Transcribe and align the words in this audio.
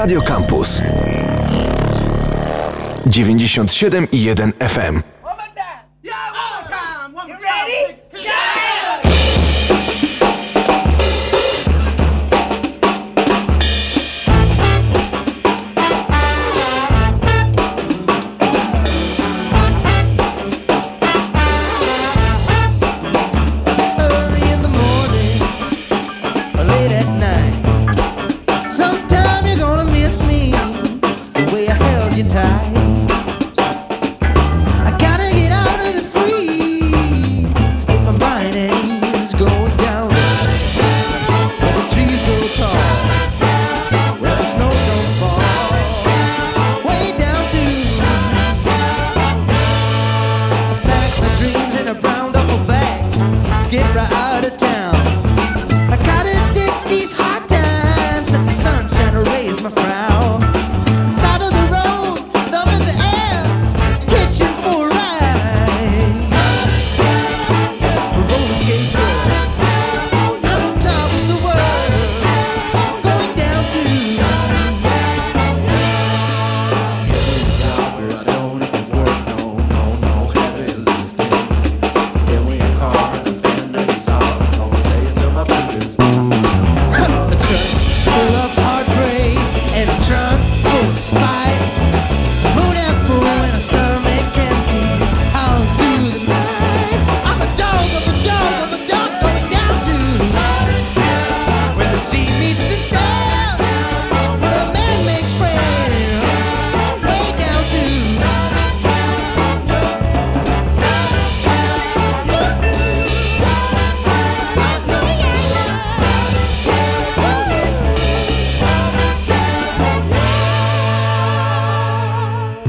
Radio 0.00 0.22
Campus 0.22 0.80
97 3.04 4.08
i 4.12 4.30
1 4.30 4.54
FM. 4.58 5.09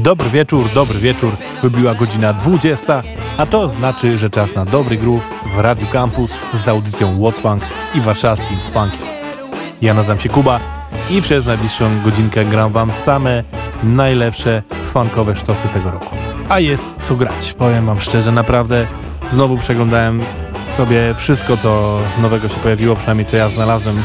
Dobry 0.02 0.30
wieczór, 0.30 0.68
dobry 0.74 0.98
wieczór. 0.98 1.36
Wybiła 1.62 1.94
godzina 1.94 2.32
20, 2.32 3.02
a 3.36 3.46
to 3.46 3.68
znaczy, 3.68 4.18
że 4.18 4.30
czas 4.30 4.54
na 4.54 4.64
dobry 4.64 4.96
groove 4.96 5.22
w 5.56 5.58
Radio 5.58 5.86
Campus 5.92 6.38
z 6.64 6.68
audycją 6.68 7.18
What's 7.18 7.40
Funk 7.40 7.62
i 7.94 8.00
warszawskim 8.00 8.56
funkiem. 8.72 9.06
Ja 9.82 9.94
nazywam 9.94 10.18
się 10.18 10.28
Kuba 10.28 10.60
i 11.10 11.22
przez 11.22 11.46
najbliższą 11.46 12.02
godzinkę 12.04 12.44
gram 12.44 12.72
wam 12.72 12.92
same 12.92 13.44
najlepsze 13.82 14.62
funkowe 14.92 15.36
sztosy 15.36 15.68
tego 15.68 15.90
roku. 15.90 16.16
A 16.48 16.60
jest 16.60 16.84
co 17.02 17.14
grać, 17.14 17.52
powiem 17.52 17.86
wam 17.86 18.00
szczerze, 18.00 18.32
naprawdę 18.32 18.86
znowu 19.30 19.58
przeglądałem 19.58 20.22
sobie 20.76 21.14
wszystko, 21.14 21.56
co 21.56 21.98
nowego 22.22 22.48
się 22.48 22.56
pojawiło, 22.56 22.96
przynajmniej 22.96 23.26
co 23.26 23.36
ja 23.36 23.48
znalazłem 23.48 23.96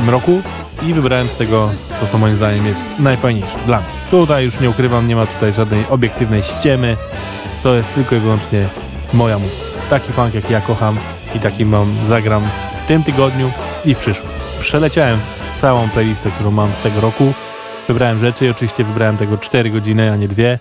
tym 0.00 0.10
roku 0.10 0.42
i 0.82 0.94
wybrałem 0.94 1.28
z 1.28 1.34
tego 1.34 1.70
to, 2.00 2.06
co 2.06 2.18
moim 2.18 2.36
zdaniem 2.36 2.66
jest 2.66 2.80
najfajniejsze 2.98 3.58
dla 3.66 3.78
mnie. 3.78 3.88
Tutaj 4.10 4.44
już 4.44 4.60
nie 4.60 4.70
ukrywam, 4.70 5.08
nie 5.08 5.16
ma 5.16 5.26
tutaj 5.26 5.52
żadnej 5.52 5.84
obiektywnej 5.90 6.42
ściemy, 6.42 6.96
to 7.62 7.74
jest 7.74 7.94
tylko 7.94 8.16
i 8.16 8.18
wyłącznie 8.18 8.68
moja 9.14 9.38
muzyka. 9.38 9.62
Taki 9.90 10.12
funk, 10.12 10.34
jak 10.34 10.50
ja 10.50 10.60
kocham 10.60 10.96
i 11.34 11.40
taki 11.40 11.66
mam, 11.66 11.94
zagram 12.06 12.42
w 12.84 12.88
tym 12.88 13.02
tygodniu 13.02 13.50
i 13.84 13.94
w 13.94 13.98
przyszłym. 13.98 14.28
Przeleciałem 14.60 15.18
całą 15.56 15.88
playlistę, 15.88 16.30
którą 16.30 16.50
mam 16.50 16.74
z 16.74 16.78
tego 16.78 17.00
roku, 17.00 17.32
wybrałem 17.88 18.18
rzeczy 18.18 18.46
i 18.46 18.50
oczywiście 18.50 18.84
wybrałem 18.84 19.16
tego 19.16 19.38
4 19.38 19.70
godziny, 19.70 20.12
a 20.12 20.16
nie 20.16 20.28
dwie, 20.28 20.58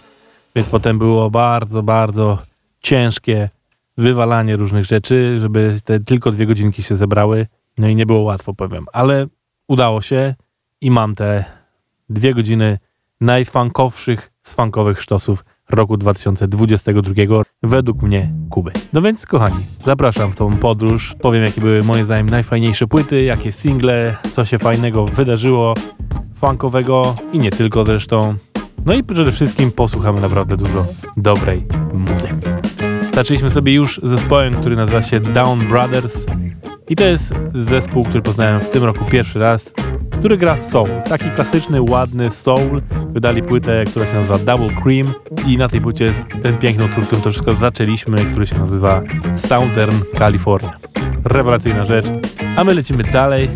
więc 0.56 0.70
potem 0.70 0.98
było 0.98 1.30
bardzo, 1.30 1.84
bardzo 1.84 2.38
ciężkie 2.82 3.50
wywalanie 3.98 4.56
różnych 4.56 4.86
rzeczy, 4.86 5.40
żeby 5.40 5.78
te 5.86 6.00
tylko 6.00 6.32
dwie 6.32 6.46
godzinki 6.46 6.84
się 6.84 6.96
zebrały. 6.96 7.48
No 7.78 7.88
i 7.88 7.96
nie 7.96 8.06
było 8.06 8.20
łatwo, 8.20 8.54
powiem, 8.54 8.86
ale 8.94 9.28
udało 9.68 10.02
się 10.02 10.36
i 10.82 10.92
mam 10.92 11.16
te 11.16 11.46
dwie 12.10 12.34
godziny 12.34 12.78
najfunkowszych 13.22 14.32
z 14.42 14.54
funkowych 14.54 15.02
sztosów 15.02 15.46
roku 15.70 15.98
2022 15.98 17.44
według 17.64 18.02
mnie 18.02 18.34
Kuby. 18.50 18.72
No 18.94 19.02
więc 19.02 19.26
kochani, 19.26 19.66
zapraszam 19.86 20.32
w 20.32 20.36
tą 20.36 20.58
podróż, 20.58 21.16
powiem 21.22 21.44
jakie 21.44 21.62
były 21.62 21.84
moje 21.84 22.06
zdaniem 22.06 22.30
najfajniejsze 22.30 22.88
płyty, 22.88 23.24
jakie 23.24 23.52
single, 23.52 24.16
co 24.32 24.46
się 24.46 24.60
fajnego 24.60 25.06
wydarzyło, 25.06 25.74
funkowego 26.36 27.16
i 27.34 27.40
nie 27.40 27.52
tylko 27.52 27.84
zresztą. 27.84 28.36
No 28.86 28.94
i 28.94 29.04
przede 29.04 29.32
wszystkim 29.32 29.72
posłuchamy 29.72 30.22
naprawdę 30.22 30.58
dużo 30.58 30.86
dobrej 31.18 31.68
muzyki. 31.94 32.75
Zaczęliśmy 33.16 33.50
sobie 33.50 33.74
już 33.74 34.02
zespołem, 34.04 34.54
który 34.54 34.76
nazywa 34.76 35.04
się 35.04 35.20
Down 35.20 35.60
Brothers 35.60 36.26
i 36.90 36.96
to 36.96 37.04
jest 37.04 37.34
zespół, 37.54 38.04
który 38.04 38.22
poznałem 38.22 38.62
w 38.62 38.70
tym 38.70 38.84
roku 38.84 39.06
pierwszy 39.12 39.40
raz, 39.40 39.74
który 40.12 40.38
gra 40.38 40.58
soul. 40.58 40.90
Taki 41.10 41.26
klasyczny, 41.36 41.82
ładny 41.82 42.32
soul. 42.32 42.82
Wydali 43.10 43.44
płytę, 43.44 43.84
która 43.88 44.06
się 44.06 44.14
nazywa 44.14 44.38
Double 44.38 44.82
Cream 44.84 45.14
i 45.48 45.58
na 45.58 45.70
tej 45.70 45.82
płycie 45.82 46.06
jest 46.06 46.26
ten 46.44 46.58
piękny 46.58 46.86
utwór, 46.86 47.04
którym 47.04 47.24
to 47.24 47.32
wszystko 47.32 47.54
zaczęliśmy, 47.54 48.26
który 48.26 48.48
się 48.48 48.60
nazywa 48.60 49.02
Southern 49.36 49.96
California. 50.18 50.78
Rewelacyjna 51.24 51.86
rzecz. 51.86 52.06
A 52.56 52.64
my 52.64 52.74
lecimy 52.74 53.04
dalej. 53.04 53.50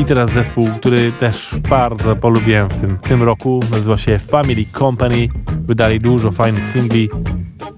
I 0.00 0.04
teraz 0.04 0.30
zespół, 0.30 0.68
który 0.76 1.12
też 1.12 1.54
bardzo 1.68 2.16
polubiłem 2.16 2.68
w 2.68 2.80
tym, 2.80 2.98
tym 2.98 3.22
roku, 3.22 3.60
nazywa 3.70 3.98
się 3.98 4.18
Family 4.18 4.64
Company. 4.78 5.28
Wydali 5.66 5.98
dużo 5.98 6.30
fajnych 6.30 6.68
singli. 6.68 7.08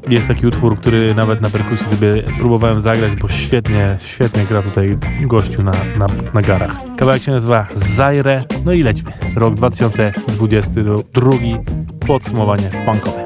Jest 0.09 0.29
taki 0.29 0.47
utwór, 0.47 0.79
który 0.79 1.15
nawet 1.15 1.41
na 1.41 1.51
perkusji 1.51 1.87
sobie 1.87 2.23
próbowałem 2.39 2.81
zagrać, 2.81 3.17
bo 3.17 3.29
świetnie, 3.29 3.97
świetnie 4.01 4.45
gra 4.45 4.63
tutaj 4.63 4.99
gościu 5.21 5.63
na, 5.63 5.73
na, 5.99 6.07
na 6.35 6.43
garach. 6.43 6.77
Kawałek 6.97 7.23
się 7.23 7.33
nazywa 7.33 7.67
Zaire, 7.75 8.45
no 8.65 8.73
i 8.73 8.83
lećmy. 8.83 9.13
Rok 9.37 9.55
2022, 9.55 11.31
podsumowanie 12.07 12.71
punkowe. 12.87 13.24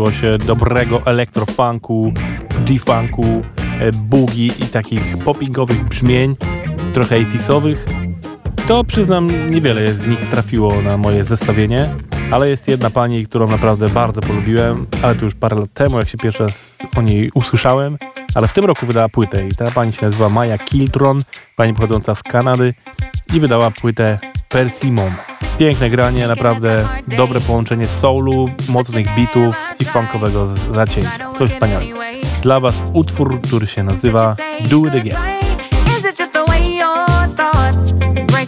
Pojawiło 0.00 0.20
się 0.20 0.38
dobrego 0.38 1.02
elektrofunku, 1.06 2.12
G-funku, 2.66 3.42
e, 3.80 3.92
boogie 3.92 4.46
i 4.46 4.66
takich 4.66 5.18
poppingowych 5.24 5.84
brzmień, 5.84 6.36
trochę 6.94 7.16
80sowych, 7.16 7.76
to 8.68 8.84
przyznam, 8.84 9.50
niewiele 9.50 9.92
z 9.92 10.06
nich 10.06 10.30
trafiło 10.30 10.82
na 10.82 10.96
moje 10.96 11.24
zestawienie, 11.24 11.88
ale 12.30 12.50
jest 12.50 12.68
jedna 12.68 12.90
pani, 12.90 13.26
którą 13.26 13.48
naprawdę 13.48 13.88
bardzo 13.88 14.20
polubiłem, 14.20 14.86
ale 15.02 15.14
to 15.14 15.24
już 15.24 15.34
parę 15.34 15.56
lat 15.56 15.72
temu, 15.74 15.98
jak 15.98 16.08
się 16.08 16.18
pierwszy 16.18 16.42
raz 16.42 16.78
o 16.96 17.02
niej 17.02 17.30
usłyszałem, 17.34 17.98
ale 18.34 18.48
w 18.48 18.52
tym 18.52 18.64
roku 18.64 18.86
wydała 18.86 19.08
płytę 19.08 19.48
i 19.48 19.50
ta 19.54 19.70
pani 19.70 19.92
się 19.92 20.06
nazywa 20.06 20.28
Maya 20.28 20.58
Kiltron, 20.64 21.22
pani 21.56 21.74
pochodząca 21.74 22.14
z 22.14 22.22
Kanady 22.22 22.74
i 23.34 23.40
wydała 23.40 23.70
płytę 23.70 24.18
Persimmon. 24.48 25.29
Piękne 25.60 25.90
granie, 25.90 26.26
naprawdę 26.26 26.88
dobre 27.06 27.40
połączenie 27.40 27.88
soulu, 27.88 28.48
mocnych 28.68 29.06
beatów 29.14 29.56
i 29.80 29.84
funkowego 29.84 30.48
zacięcia. 30.70 31.10
Coś 31.38 31.50
wspaniałego. 31.50 31.98
Dla 32.42 32.60
Was 32.60 32.74
utwór, 32.92 33.40
który 33.40 33.66
się 33.66 33.82
nazywa 33.82 34.36
Do 34.60 34.76
It 34.76 34.94
Again. 34.94 35.16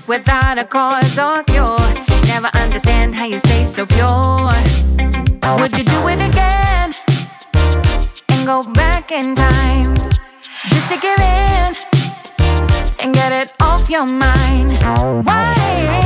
without 0.09 0.59
a 0.59 0.65
cause 0.65 1.19
or 1.19 1.45
cure. 1.45 1.95
Never 2.27 2.51
understand 2.63 3.15
how 3.15 3.27
you 3.27 3.39
stay 3.39 3.65
so 3.65 3.87
pure. 3.87 4.53
Would 5.59 5.79
you 5.79 5.85
do 5.85 6.09
it 6.09 6.21
again 6.31 6.95
and 8.29 8.47
go 8.47 8.65
back 8.73 9.13
in 9.13 9.37
time 9.37 9.95
just 10.73 10.89
to 10.89 10.97
give 10.97 11.21
in 11.21 11.75
and 13.03 13.15
get 13.15 13.33
it 13.33 13.53
off 13.61 13.91
your 13.91 14.07
mind? 14.07 14.83
Why 15.27 16.02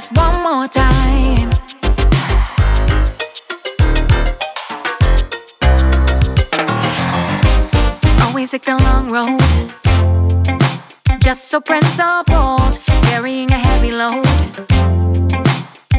just 0.00 0.16
one 0.16 0.42
more 0.44 0.68
time. 0.68 1.50
always 8.22 8.50
take 8.50 8.62
the 8.62 8.76
long 8.88 9.10
road. 9.10 9.40
Just 11.20 11.48
so 11.50 11.60
principled, 11.60 12.78
carrying 13.08 13.50
a 13.50 13.58
heavy 13.58 13.90
load. 13.90 14.24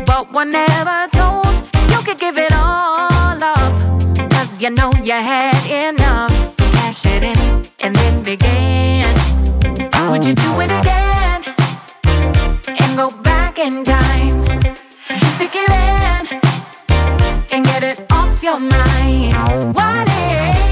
But 0.06 0.32
one 0.32 0.52
never 0.52 1.00
told 1.12 1.54
you 1.92 2.00
could 2.06 2.20
give 2.20 2.38
it 2.38 2.54
all 2.54 3.44
up. 3.56 3.74
Cause 4.32 4.62
you 4.62 4.70
know 4.70 4.92
you 5.04 5.20
had 5.32 5.60
enough. 5.90 6.32
Cash 6.76 7.06
it 7.06 7.24
in 7.32 7.40
and 7.84 7.94
then 7.94 8.24
begin. 8.24 9.14
Would 10.10 10.24
you 10.24 10.34
do 10.34 10.52
it 10.62 10.72
again? 10.80 11.42
And 12.82 12.96
go 12.96 13.12
back 13.24 13.39
in 13.60 13.84
time? 13.84 14.46
To 15.38 15.46
give 15.52 15.70
in 15.70 16.40
and 17.52 17.66
get 17.66 17.84
it 17.84 18.00
off 18.12 18.42
your 18.42 18.60
mind. 18.60 19.76
What 19.76 20.10
Dużo 20.10 20.69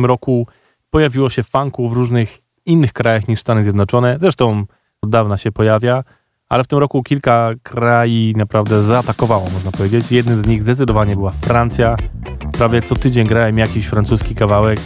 tym 0.00 0.06
roku 0.06 0.46
pojawiło 0.90 1.30
się 1.30 1.42
funku 1.42 1.88
w 1.88 1.92
różnych 1.92 2.38
innych 2.66 2.92
krajach 2.92 3.28
niż 3.28 3.40
Stany 3.40 3.62
Zjednoczone. 3.62 4.18
Zresztą 4.20 4.64
od 5.02 5.10
dawna 5.10 5.36
się 5.36 5.52
pojawia, 5.52 6.04
ale 6.48 6.64
w 6.64 6.66
tym 6.66 6.78
roku 6.78 7.02
kilka 7.02 7.50
krajów 7.62 8.36
naprawdę 8.36 8.82
zaatakowało, 8.82 9.50
można 9.50 9.72
powiedzieć. 9.72 10.12
Jednym 10.12 10.42
z 10.42 10.46
nich 10.46 10.62
zdecydowanie 10.62 11.14
była 11.14 11.30
Francja. 11.30 11.96
Prawie 12.52 12.82
co 12.82 12.94
tydzień 12.94 13.26
grałem 13.26 13.58
jakiś 13.58 13.86
francuski 13.86 14.34
kawałek. 14.34 14.80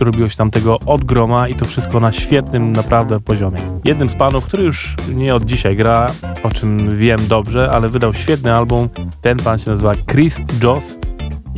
Robiło 0.00 0.28
się 0.28 0.36
tam 0.36 0.50
tego 0.50 0.78
od 0.86 1.04
groma 1.04 1.48
i 1.48 1.54
to 1.54 1.64
wszystko 1.64 2.00
na 2.00 2.12
świetnym 2.12 2.72
naprawdę 2.72 3.20
poziomie. 3.20 3.58
Jednym 3.84 4.08
z 4.08 4.14
panów, 4.14 4.46
który 4.46 4.62
już 4.62 4.96
nie 5.14 5.34
od 5.34 5.44
dzisiaj 5.44 5.76
gra, 5.76 6.10
o 6.42 6.50
czym 6.50 6.96
wiem 6.96 7.28
dobrze, 7.28 7.70
ale 7.70 7.88
wydał 7.88 8.14
świetny 8.14 8.54
album. 8.54 8.88
Ten 9.20 9.36
pan 9.36 9.58
się 9.58 9.70
nazywa 9.70 9.92
Chris 9.94 10.40
Joss 10.62 10.98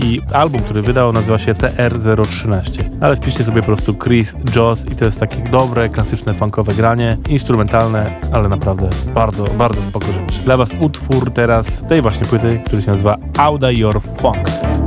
i 0.04 0.20
album, 0.32 0.60
który 0.60 0.82
wydał 0.82 1.12
nazywa 1.12 1.38
się 1.38 1.54
TR013. 1.54 2.82
Ale 3.00 3.16
wpiszcie 3.16 3.44
sobie 3.44 3.60
po 3.60 3.66
prostu 3.66 3.94
Chris 3.94 4.34
Joss 4.56 4.84
i 4.84 4.96
to 4.96 5.04
jest 5.04 5.20
takie 5.20 5.36
dobre, 5.50 5.88
klasyczne 5.88 6.34
funkowe 6.34 6.74
granie, 6.74 7.16
instrumentalne, 7.28 8.20
ale 8.32 8.48
naprawdę 8.48 8.88
bardzo, 9.14 9.44
bardzo 9.44 9.82
spoko 9.82 10.06
rzecz. 10.06 10.38
Dla 10.44 10.56
Was 10.56 10.70
utwór 10.80 11.30
teraz 11.30 11.86
tej 11.86 12.02
właśnie 12.02 12.26
płyty, 12.26 12.62
który 12.66 12.82
się 12.82 12.90
nazywa 12.90 13.16
Auda 13.38 13.70
Your 13.70 14.00
Funk. 14.02 14.77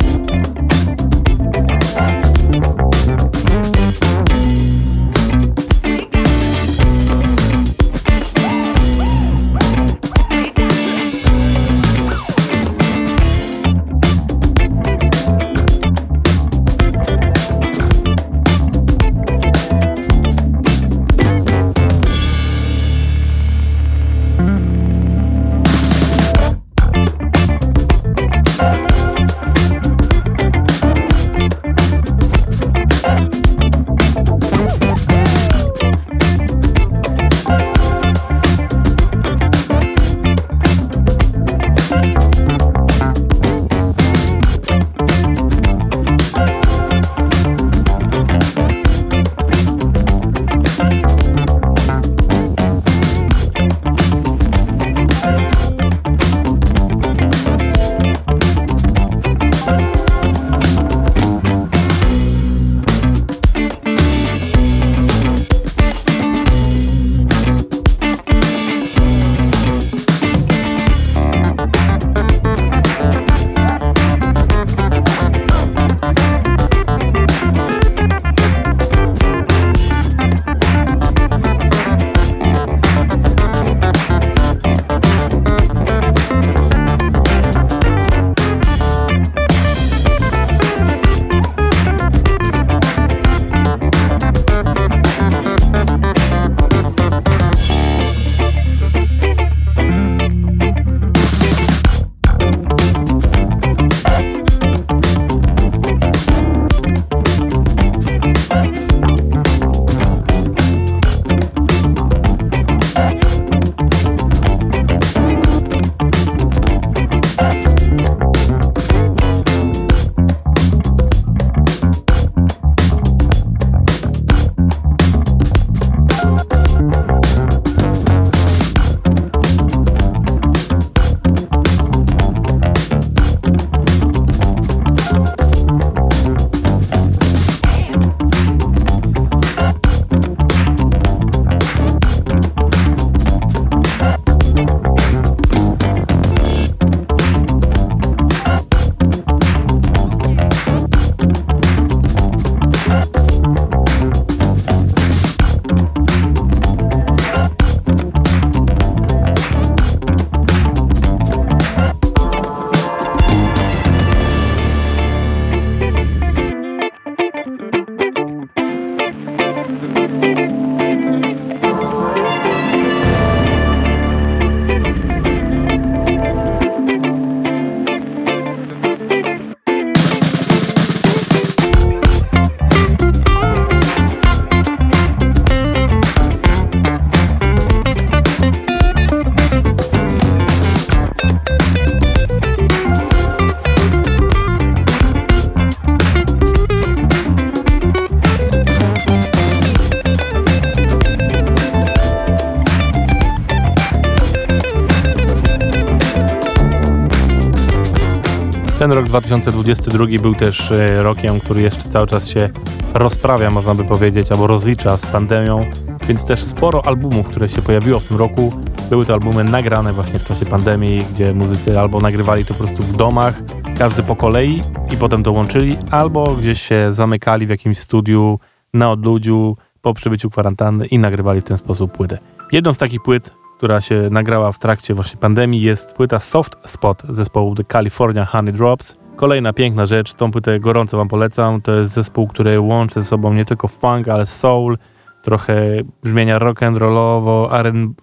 Ten 208.82 208.92
rok 208.92 209.06
2022 209.06 210.06
był 210.22 210.36
też 210.36 210.72
e, 210.72 211.04
rokiem, 211.04 211.40
który 211.40 211.62
jeszcze 211.62 211.90
cały 211.90 212.08
czas 212.08 212.28
się 212.28 212.50
rozprawia, 212.94 213.52
można 213.52 213.76
by 213.76 213.84
powiedzieć, 213.84 214.32
albo 214.32 214.48
rozlicza 214.48 214.98
z 214.98 215.06
pandemią, 215.06 215.66
więc 216.08 216.26
też 216.26 216.44
sporo 216.44 216.86
albumów, 216.86 217.28
które 217.28 217.50
się 217.50 217.62
pojawiło 217.62 218.00
w 218.00 218.08
tym 218.08 218.18
roku, 218.18 218.54
były 218.90 219.06
to 219.06 219.14
albumy 219.14 219.44
nagrane 219.44 219.94
właśnie 219.94 220.20
w 220.20 220.26
czasie 220.26 220.46
pandemii, 220.46 221.06
gdzie 221.14 221.34
muzycy 221.34 221.80
albo 221.80 222.00
nagrywali 222.00 222.46
to 222.46 222.54
po 222.54 222.64
prostu 222.64 222.84
w 222.84 222.98
domach, 222.98 223.42
każdy 223.78 224.04
po 224.04 224.16
kolei 224.16 224.62
i 224.94 224.98
potem 224.98 225.24
dołączyli, 225.24 225.78
albo 225.92 226.36
gdzieś 226.36 226.62
się 226.62 226.94
zamykali 226.94 227.46
w 227.46 227.50
jakimś 227.50 227.78
studiu 227.78 228.40
na 228.74 228.92
odludziu 228.92 229.58
po 229.82 229.94
przybyciu 229.94 230.30
kwarantanny 230.30 230.86
i 230.86 231.00
nagrywali 231.00 231.42
w 231.42 231.44
ten 231.44 231.58
sposób 231.58 231.92
płytę. 231.92 232.18
Jedną 232.52 232.74
z 232.74 232.78
takich 232.78 233.02
płyt, 233.02 233.41
która 233.62 233.82
się 233.82 234.08
nagrała 234.12 234.52
w 234.52 234.60
trakcie 234.60 234.94
właśnie 234.94 235.18
pandemii 235.18 235.62
jest 235.62 235.94
płyta 235.94 236.20
Soft 236.20 236.56
Spot 236.66 237.04
zespołu 237.10 237.56
The 237.56 237.64
California 237.64 238.26
Honey 238.26 238.54
Drops. 238.54 238.98
Kolejna 239.16 239.54
piękna 239.54 239.86
rzecz, 239.86 240.14
tą 240.14 240.32
płytę 240.32 240.60
gorąco 240.60 240.98
Wam 240.98 241.08
polecam. 241.08 241.62
To 241.62 241.76
jest 241.76 241.94
zespół, 241.94 242.28
który 242.28 242.60
łączy 242.60 243.02
ze 243.02 243.08
sobą 243.08 243.34
nie 243.34 243.46
tylko 243.46 243.68
funk, 243.68 244.08
ale 244.08 244.26
soul, 244.26 244.78
trochę 245.22 245.56
brzmienia 246.04 246.40
rock 246.40 246.64
and 246.64 246.78
rollowo, 246.78 247.50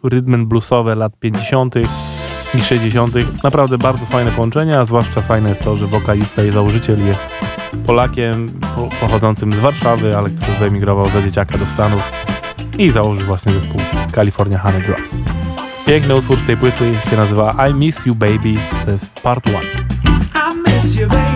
rhythm 0.04 0.46
bluesowe 0.46 0.94
lat 0.94 1.12
50. 1.20 1.74
i 2.54 2.62
60. 2.62 3.14
Naprawdę 3.44 3.78
bardzo 3.78 4.06
fajne 4.06 4.30
połączenie, 4.30 4.78
a 4.78 4.86
zwłaszcza 4.86 5.20
fajne 5.20 5.48
jest 5.48 5.62
to, 5.62 5.76
że 5.76 5.86
wokalista 5.86 6.44
i 6.44 6.50
założyciel 6.50 7.06
jest 7.06 7.22
Polakiem 7.86 8.46
pochodzącym 9.00 9.52
z 9.52 9.58
Warszawy, 9.58 10.16
ale 10.16 10.28
który 10.28 10.52
wyemigrował 10.58 11.06
za 11.06 11.22
dzieciaka 11.22 11.58
do 11.58 11.64
Stanów 11.64 12.12
i 12.78 12.90
założył 12.90 13.26
właśnie 13.26 13.52
zespół 13.52 13.80
California 14.14 14.58
Honey 14.58 14.82
Drops. 14.82 15.37
Piękny 15.88 16.14
utwór 16.14 16.40
z 16.40 16.44
tej 16.44 16.56
płyty 16.56 16.92
się 17.10 17.16
nazywa 17.16 17.68
I 17.68 17.74
Miss 17.74 18.06
You 18.06 18.14
Baby, 18.14 18.54
to 18.84 18.92
jest 18.92 19.10
part 19.10 19.48
one. 19.48 21.27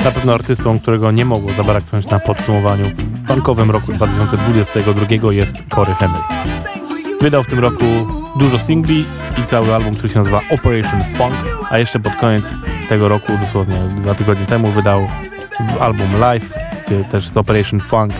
You 0.00 0.12
baby 0.12 0.32
artystą, 0.32 0.80
którego 0.80 1.10
nie 1.10 1.24
mogło 1.24 1.52
zabraknąć 1.52 2.06
na 2.06 2.20
podsumowaniu 2.20 2.86
funkowym 3.26 3.70
roku 3.70 3.92
2022 3.92 5.32
jest 5.32 5.56
Cory 5.74 5.94
Henry. 5.94 6.18
Wydał 7.20 7.42
w 7.44 7.46
tym 7.46 7.58
roku 7.58 7.84
dużo 8.36 8.58
singli 8.58 9.04
i 9.38 9.46
cały 9.46 9.74
album, 9.74 9.94
który 9.94 10.08
się 10.08 10.18
nazywa 10.18 10.40
Operation 10.50 11.00
Funk, 11.16 11.34
a 11.70 11.78
jeszcze 11.78 12.00
pod 12.00 12.14
koniec 12.14 12.44
tego 12.88 13.08
roku, 13.08 13.32
dosłownie 13.40 13.76
dwa 13.76 14.14
tygodnie 14.14 14.46
temu, 14.46 14.68
wydał 14.68 15.06
album 15.80 16.16
Live, 16.20 16.54
gdzie 16.86 17.04
też 17.04 17.28
z 17.28 17.36
Operation 17.36 17.80
Funk 17.80 18.12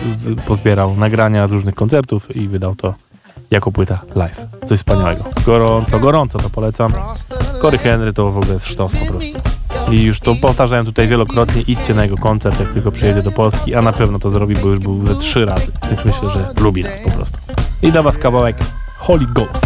pozbierał 0.47 0.95
nagrania 0.95 1.47
z 1.47 1.51
różnych 1.51 1.75
koncertów 1.75 2.35
i 2.35 2.47
wydał 2.47 2.75
to 2.75 2.93
jako 3.51 3.71
płyta 3.71 3.99
live. 4.15 4.47
Coś 4.65 4.79
wspaniałego. 4.79 5.23
Gorąco, 5.45 5.99
gorąco 5.99 6.39
to 6.39 6.49
polecam. 6.49 6.93
Cory 7.61 7.77
Henry 7.77 8.13
to 8.13 8.31
w 8.31 8.37
ogóle 8.37 8.53
jest 8.53 8.65
sztos 8.65 8.91
po 8.91 9.05
prostu. 9.05 9.50
I 9.89 10.01
już 10.01 10.19
to 10.19 10.35
powtarzałem 10.41 10.85
tutaj 10.85 11.07
wielokrotnie, 11.07 11.61
idźcie 11.61 11.93
na 11.93 12.03
jego 12.03 12.17
koncert, 12.17 12.59
jak 12.59 12.73
tylko 12.73 12.91
przyjedzie 12.91 13.21
do 13.21 13.31
Polski, 13.31 13.75
a 13.75 13.81
na 13.81 13.93
pewno 13.93 14.19
to 14.19 14.29
zrobi, 14.29 14.55
bo 14.55 14.67
już 14.67 14.79
był 14.79 15.05
ze 15.05 15.15
trzy 15.15 15.45
razy, 15.45 15.71
więc 15.87 16.05
myślę, 16.05 16.29
że 16.29 16.63
lubi 16.63 16.83
nas 16.83 16.93
po 17.03 17.11
prostu. 17.11 17.37
I 17.81 17.91
da 17.91 18.03
was 18.03 18.17
kawałek 18.17 18.55
Holy 18.97 19.25
Ghost. 19.25 19.65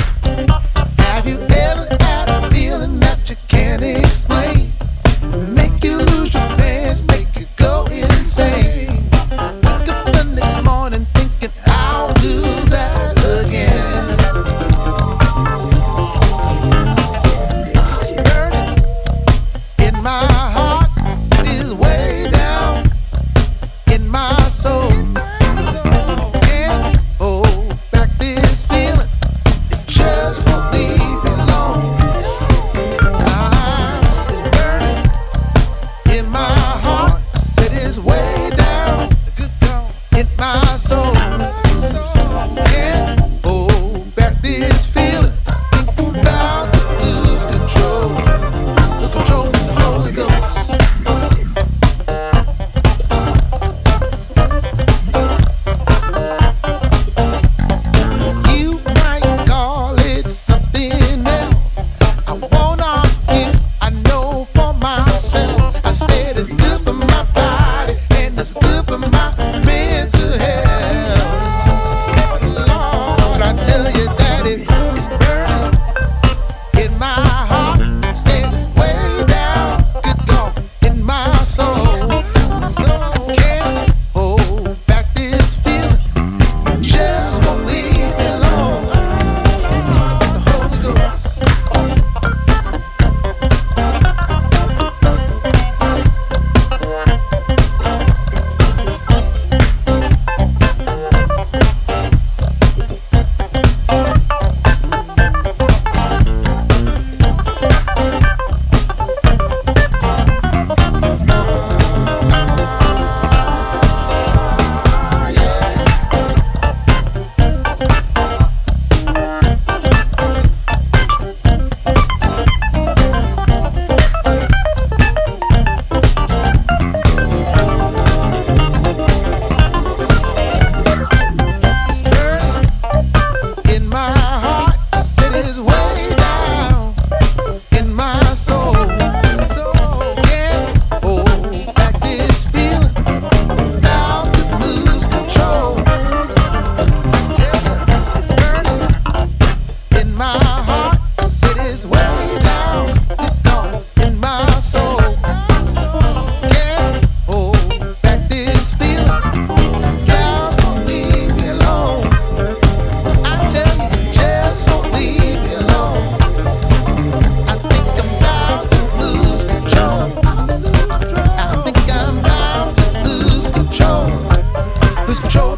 lose 175.15 175.21
control. 175.21 175.55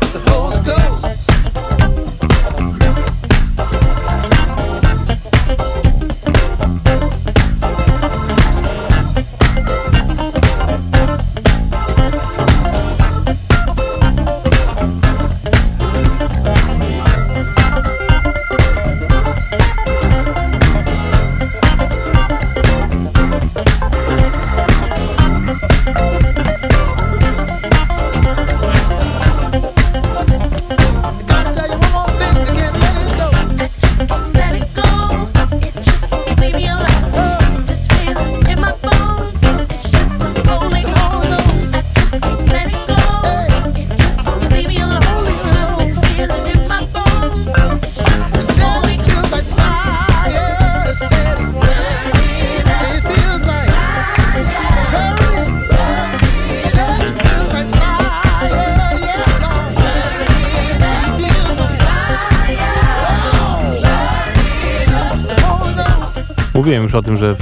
O 66.97 67.01
tym, 67.01 67.17
że 67.17 67.35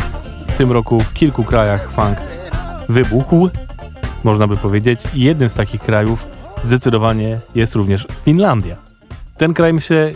w 0.48 0.58
tym 0.58 0.72
roku 0.72 1.00
w 1.00 1.14
kilku 1.14 1.44
krajach 1.44 1.92
funk 1.92 2.18
wybuchł, 2.90 3.50
można 4.24 4.48
by 4.48 4.58
powiedzieć, 4.58 5.00
i 5.14 5.22
jednym 5.22 5.50
z 5.50 5.56
takich 5.56 5.82
krajów 5.82 6.28
zdecydowanie 6.66 7.40
jest 7.56 7.76
również 7.76 8.08
Finlandia. 8.26 8.76
Ten 9.38 9.54
kraj 9.54 9.74
myślę 9.74 10.12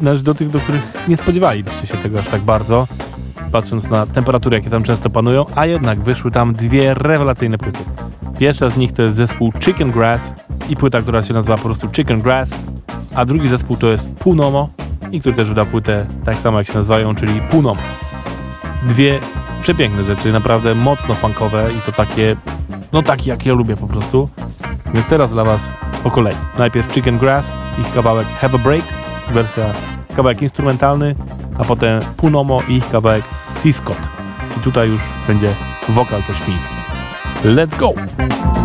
należy 0.00 0.22
do 0.22 0.34
tych, 0.34 0.50
do 0.50 0.58
których 0.58 0.82
nie 1.08 1.16
spodziewalibyście 1.16 1.86
się 1.86 1.96
tego 1.96 2.18
aż 2.18 2.28
tak 2.28 2.40
bardzo, 2.42 2.88
patrząc 3.52 3.90
na 3.90 4.06
temperatury, 4.06 4.56
jakie 4.56 4.70
tam 4.70 4.82
często 4.82 5.10
panują, 5.10 5.44
a 5.54 5.66
jednak 5.66 6.00
wyszły 6.00 6.30
tam 6.30 6.54
dwie 6.54 6.94
rewelacyjne 6.94 7.58
płyty. 7.58 7.78
Pierwsza 8.38 8.70
z 8.70 8.76
nich 8.76 8.92
to 8.92 9.02
jest 9.02 9.16
zespół 9.16 9.52
Chicken 9.60 9.90
Grass 9.90 10.34
i 10.68 10.76
płyta, 10.76 11.02
która 11.02 11.22
się 11.22 11.34
nazywa 11.34 11.56
po 11.56 11.62
prostu 11.62 11.88
Chicken 11.96 12.20
Grass, 12.20 12.58
a 13.14 13.24
drugi 13.24 13.48
zespół 13.48 13.76
to 13.76 13.90
jest 13.90 14.10
Punomo 14.10 14.68
i 15.12 15.20
który 15.20 15.36
też 15.36 15.48
wyda 15.48 15.64
płytę 15.64 16.06
tak 16.24 16.38
samo 16.38 16.58
jak 16.58 16.66
się 16.66 16.74
nazywają, 16.74 17.14
czyli 17.14 17.40
Punomo. 17.40 17.82
Dwie 18.82 19.20
przepiękne 19.62 20.04
rzeczy, 20.04 20.32
naprawdę 20.32 20.74
mocno 20.74 21.14
funkowe 21.14 21.68
i 21.78 21.80
to 21.80 21.92
takie, 21.92 22.36
no 22.92 23.02
takie 23.02 23.30
jak 23.30 23.46
ja 23.46 23.54
lubię 23.54 23.76
po 23.76 23.86
prostu. 23.86 24.28
Więc 24.94 25.06
teraz 25.06 25.30
dla 25.30 25.44
Was 25.44 25.70
po 26.02 26.10
kolei. 26.10 26.36
Najpierw 26.58 26.92
Chicken 26.92 27.18
Grass, 27.18 27.52
ich 27.80 27.92
kawałek 27.92 28.26
Have 28.28 28.54
a 28.54 28.58
Break, 28.58 28.84
wersja, 29.32 29.64
kawałek 30.16 30.42
instrumentalny, 30.42 31.14
a 31.58 31.64
potem 31.64 32.02
Punomo 32.16 32.62
i 32.68 32.76
ich 32.76 32.90
kawałek 32.90 33.24
Seascot. 33.58 33.98
I 34.56 34.60
tutaj 34.60 34.88
już 34.88 35.00
będzie 35.26 35.54
wokal 35.88 36.22
też 36.22 36.36
fiński. 36.36 36.74
Let's 37.44 37.78
go! 37.78 38.61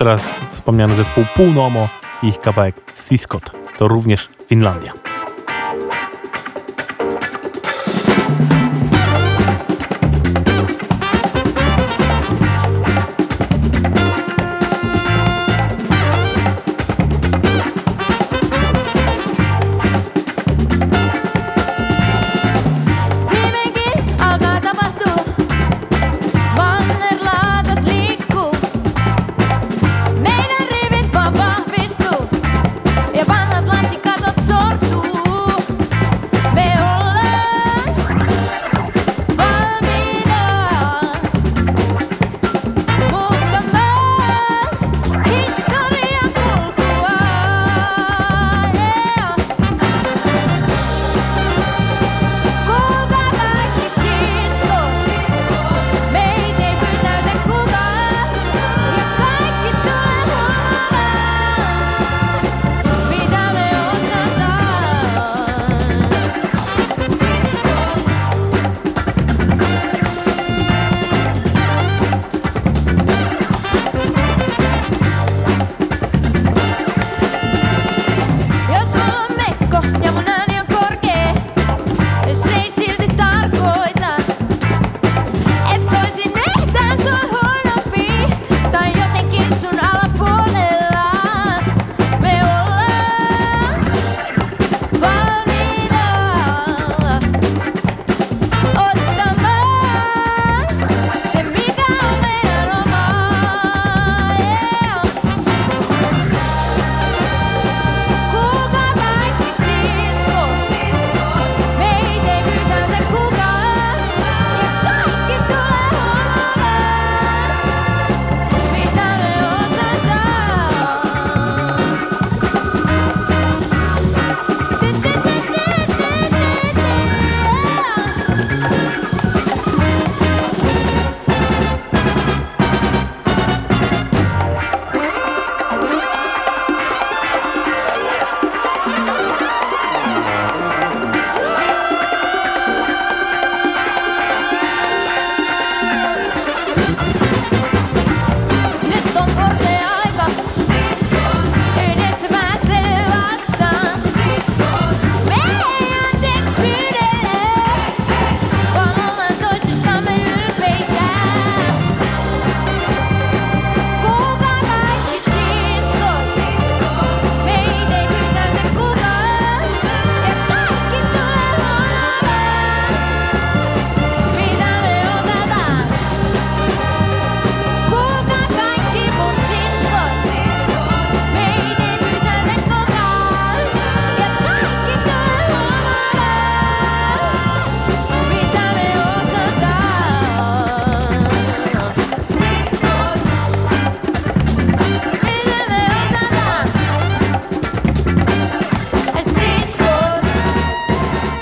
Teraz 0.00 0.22
wspomniany 0.52 0.94
zespół 0.94 1.24
Punomo 1.36 1.88
i 2.22 2.28
ich 2.28 2.40
kawałek 2.40 2.74
Siskot. 2.94 3.50
To 3.78 3.88
również 3.88 4.28
Finlandia. 4.48 4.99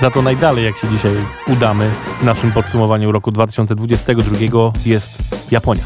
Za 0.08 0.12
to 0.12 0.22
najdalej, 0.22 0.64
jak 0.64 0.76
się 0.76 0.88
dzisiaj 0.88 1.12
udamy 1.48 1.90
w 2.20 2.24
naszym 2.24 2.52
podsumowaniu 2.52 3.12
roku 3.12 3.30
2022 3.30 4.72
jest 4.86 5.12
Japonia. 5.50 5.84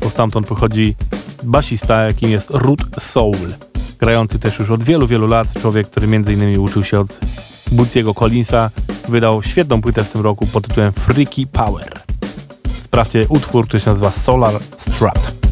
Bo 0.00 0.10
stamtąd 0.10 0.46
pochodzi 0.46 0.96
basista, 1.42 2.02
jakim 2.02 2.30
jest 2.30 2.50
Root 2.50 2.80
Soul. 2.98 3.54
Grający 3.98 4.38
też 4.38 4.58
już 4.58 4.70
od 4.70 4.82
wielu, 4.82 5.06
wielu 5.06 5.26
lat. 5.26 5.48
Człowiek, 5.60 5.86
który 5.86 6.06
m.in. 6.06 6.58
uczył 6.58 6.84
się 6.84 7.00
od 7.00 7.20
Bootsiego 7.72 8.14
Collinsa. 8.14 8.70
Wydał 9.08 9.42
świetną 9.42 9.82
płytę 9.82 10.04
w 10.04 10.10
tym 10.10 10.20
roku 10.20 10.46
pod 10.46 10.68
tytułem 10.68 10.92
Freaky 10.92 11.46
Power. 11.46 12.00
Sprawdźcie 12.82 13.26
utwór, 13.28 13.64
który 13.64 13.80
się 13.80 13.90
nazywa 13.90 14.10
Solar 14.10 14.54
Strat. 14.78 15.45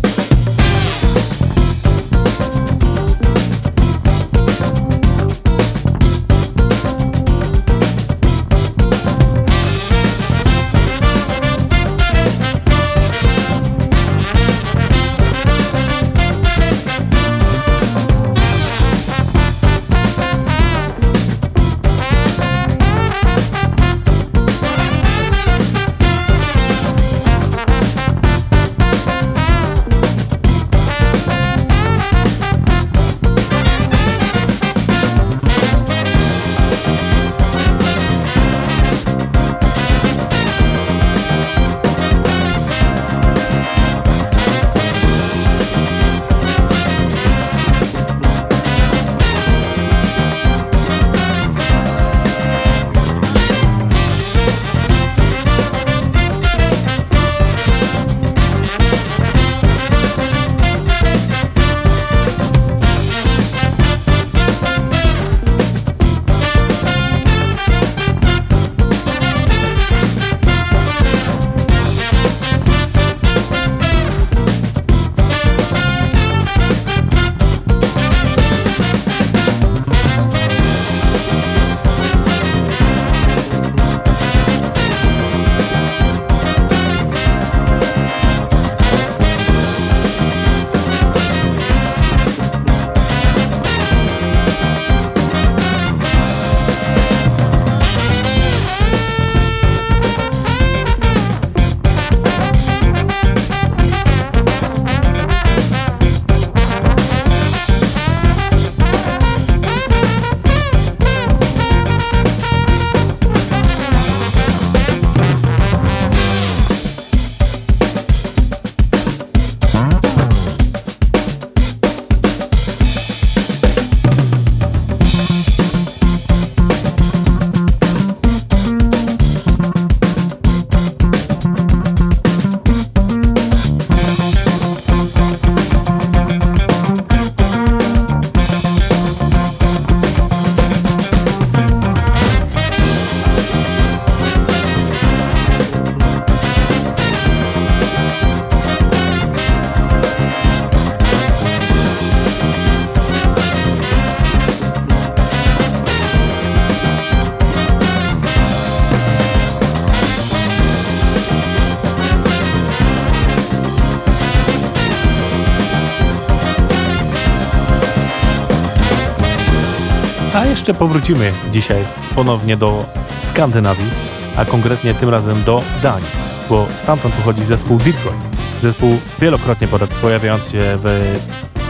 Jeszcze 170.65 170.75
powrócimy 170.75 171.33
dzisiaj 171.53 171.85
ponownie 172.15 172.57
do 172.57 172.85
Skandynawii, 173.29 173.91
a 174.37 174.45
konkretnie 174.45 174.95
tym 174.95 175.09
razem 175.09 175.43
do 175.43 175.63
Danii, 175.83 176.07
bo 176.51 176.67
stamtąd 176.83 177.15
pochodzi 177.15 177.45
zespół 177.45 177.79
Detroit. 177.79 178.21
Zespół 178.63 178.99
wielokrotnie 179.21 179.69
pojawiający 180.03 180.51
się 180.51 180.79
w, 180.83 181.17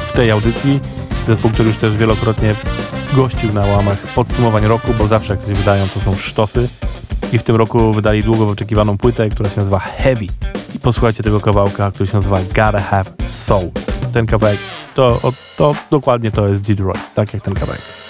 w 0.09 0.13
tej 0.13 0.31
audycji, 0.31 0.81
zespół, 1.27 1.51
który 1.51 1.69
już 1.69 1.79
też 1.79 1.97
wielokrotnie 1.97 2.55
gościł 3.15 3.53
na 3.53 3.67
łamach 3.67 3.99
podsumowań 3.99 4.67
roku, 4.67 4.93
bo 4.99 5.07
zawsze 5.07 5.33
jak 5.33 5.43
coś 5.43 5.55
wydają, 5.55 5.87
to 5.95 6.01
są 6.01 6.17
sztosy. 6.17 6.69
I 7.33 7.39
w 7.39 7.43
tym 7.43 7.57
roku 7.57 7.93
wydali 7.93 8.23
długo 8.23 8.47
wyczekiwaną 8.47 8.99
płytę, 8.99 9.29
która 9.29 9.51
się 9.51 9.57
nazywa 9.57 9.79
Heavy. 9.79 10.27
I 10.75 10.79
posłuchajcie 10.79 11.23
tego 11.23 11.41
kawałka, 11.41 11.91
który 11.91 12.11
się 12.11 12.17
nazywa 12.17 12.39
Gotta 12.41 12.81
Have 12.81 13.11
Soul. 13.31 13.71
Ten 14.13 14.27
kawałek, 14.27 14.59
to, 14.95 15.33
to 15.57 15.75
dokładnie 15.91 16.31
to 16.31 16.49
jest 16.49 16.63
Detroit, 16.63 17.15
tak 17.15 17.35
jak 17.35 17.43
ten 17.43 17.55
kawałek. 17.55 18.04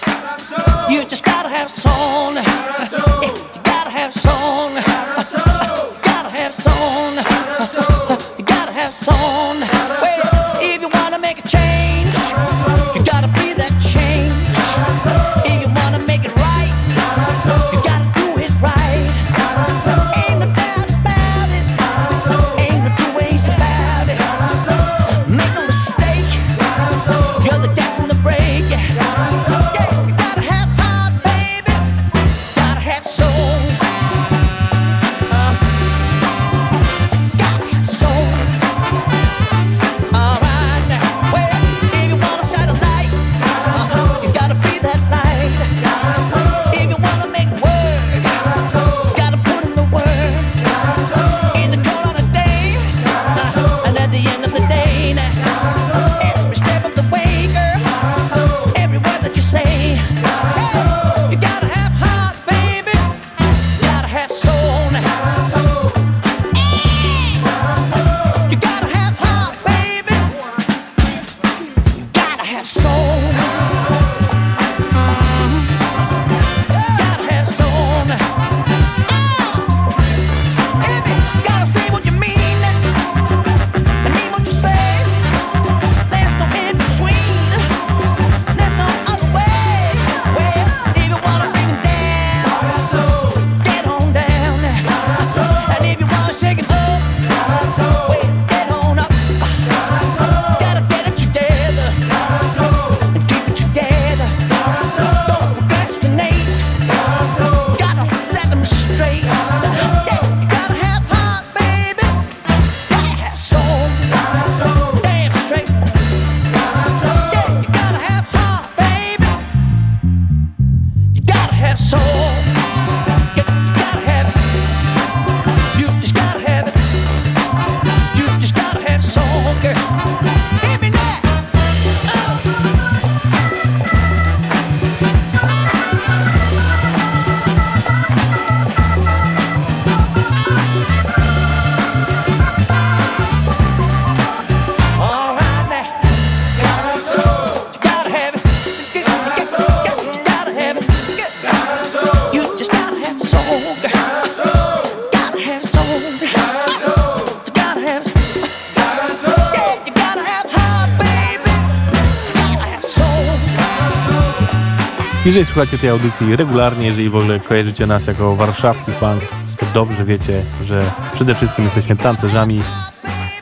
Jeżeli 165.25 165.47
słuchacie 165.47 165.79
tej 165.79 165.91
audycji 165.91 166.37
regularnie, 166.37 166.87
jeżeli 166.87 167.09
w 167.09 167.16
ogóle 167.16 167.41
kojarzycie 167.41 167.87
nas 167.87 168.07
jako 168.07 168.37
warszawski 168.37 168.93
funk, 168.93 169.22
to 169.59 169.66
dobrze 169.75 170.05
wiecie, 170.05 170.43
że 170.64 170.91
przede 171.12 171.35
wszystkim 171.35 171.64
jesteśmy 171.64 171.97
tancerzami 171.97 172.61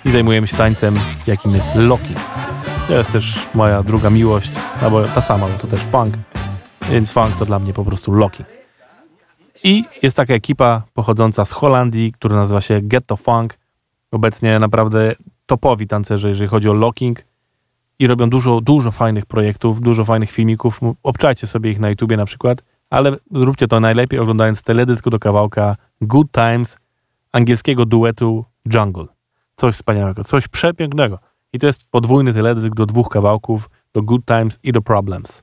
i 0.05 0.11
zajmujemy 0.11 0.47
się 0.47 0.57
tańcem, 0.57 0.95
jakim 1.27 1.55
jest 1.55 1.75
locking. 1.75 2.19
To 2.89 2.95
jest 2.95 3.13
też 3.13 3.49
moja 3.55 3.83
druga 3.83 4.11
miłość, 4.11 4.51
albo 4.83 5.05
ta 5.05 5.21
sama, 5.21 5.49
bo 5.49 5.59
to 5.59 5.67
też 5.67 5.81
funk, 5.81 6.15
więc 6.91 7.13
funk 7.13 7.37
to 7.39 7.47
dla 7.47 7.59
mnie 7.59 7.73
po 7.73 7.85
prostu 7.85 8.13
locking. 8.13 8.49
I 9.65 9.85
jest 10.03 10.17
taka 10.17 10.35
ekipa 10.35 10.83
pochodząca 10.95 11.45
z 11.45 11.53
Holandii, 11.53 12.13
która 12.13 12.37
nazywa 12.37 12.61
się 12.61 12.81
Ghetto 12.83 13.17
Funk. 13.17 13.59
Obecnie 14.11 14.59
naprawdę 14.59 15.13
topowi 15.47 15.87
tancerze, 15.87 16.29
jeżeli 16.29 16.49
chodzi 16.49 16.69
o 16.69 16.73
locking 16.73 17.25
i 17.99 18.07
robią 18.07 18.31
dużo, 18.31 18.61
dużo 18.61 18.91
fajnych 18.91 19.27
projektów, 19.27 19.81
dużo 19.81 20.05
fajnych 20.05 20.31
filmików. 20.31 20.81
Obczajcie 21.03 21.47
sobie 21.47 21.71
ich 21.71 21.81
na 21.81 21.91
YouTubie 21.91 22.17
na 22.17 22.25
przykład, 22.25 22.63
ale 22.91 23.17
zróbcie 23.31 23.69
to 23.69 23.81
najlepiej 23.81 24.19
oglądając 24.19 24.63
teledysk 24.63 25.09
do 25.09 25.19
kawałka 25.19 25.77
Good 26.01 26.33
Times 26.33 26.79
angielskiego 27.33 27.87
duetu 27.87 28.45
Jungle. 28.75 29.07
Coś 29.57 29.75
wspaniałego, 29.75 30.25
coś 30.25 30.49
przepięknego. 30.49 31.19
I 31.53 31.59
to 31.59 31.67
jest 31.67 31.91
podwójny 31.91 32.35
teledysk 32.35 32.75
do 32.75 32.87
dwóch 32.87 33.09
kawałków, 33.09 33.71
do 33.93 34.03
Good 34.03 34.25
Times 34.25 34.59
i 34.63 34.73
do 34.73 34.83
Problems. 34.83 35.43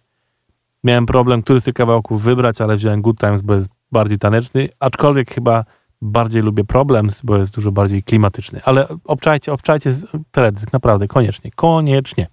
Miałem 0.84 1.06
problem, 1.06 1.42
który 1.42 1.60
z 1.60 1.64
tych 1.64 1.74
kawałków 1.74 2.22
wybrać, 2.22 2.62
ale 2.62 2.76
wziąłem 2.76 3.02
Good 3.02 3.20
Times, 3.20 3.42
bo 3.42 3.54
jest 3.54 3.70
bardziej 3.92 4.18
taneczny, 4.18 4.70
aczkolwiek 4.80 5.34
chyba 5.34 5.66
bardziej 6.02 6.42
lubię 6.42 6.64
Problems, 6.64 7.22
bo 7.24 7.38
jest 7.38 7.56
dużo 7.56 7.72
bardziej 7.72 8.04
klimatyczny. 8.04 8.62
Ale 8.66 8.88
obczajcie, 9.04 9.54
obczajcie 9.54 9.94
teledysk, 10.32 10.74
naprawdę, 10.74 11.08
koniecznie, 11.08 11.52
koniecznie. 11.52 12.28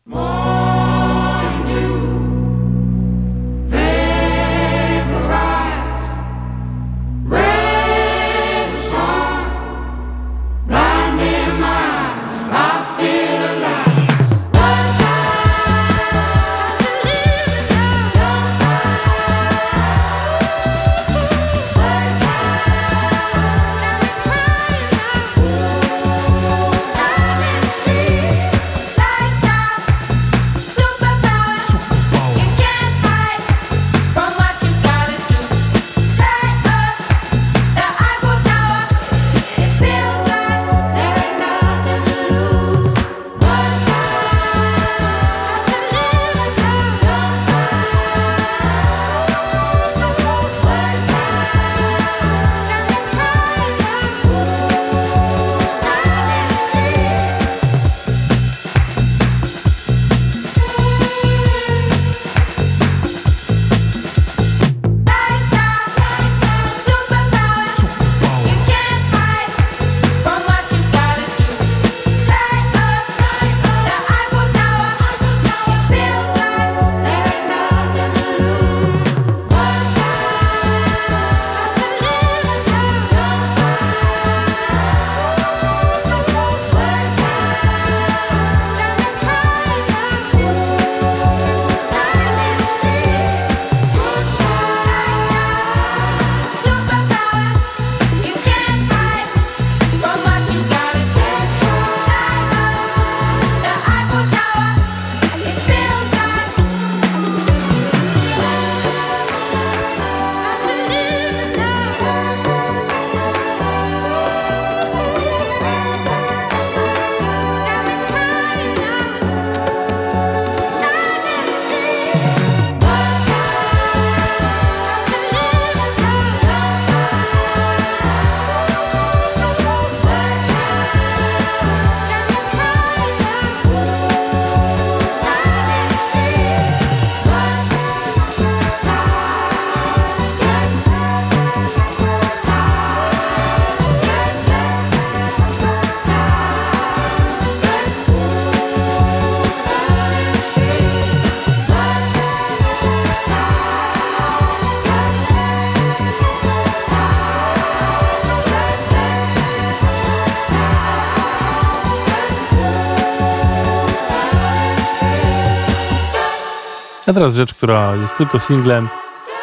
Teraz 167.17 167.35
rzecz, 167.35 167.55
która 167.55 167.95
jest 167.95 168.17
tylko 168.17 168.39
singlem. 168.39 168.89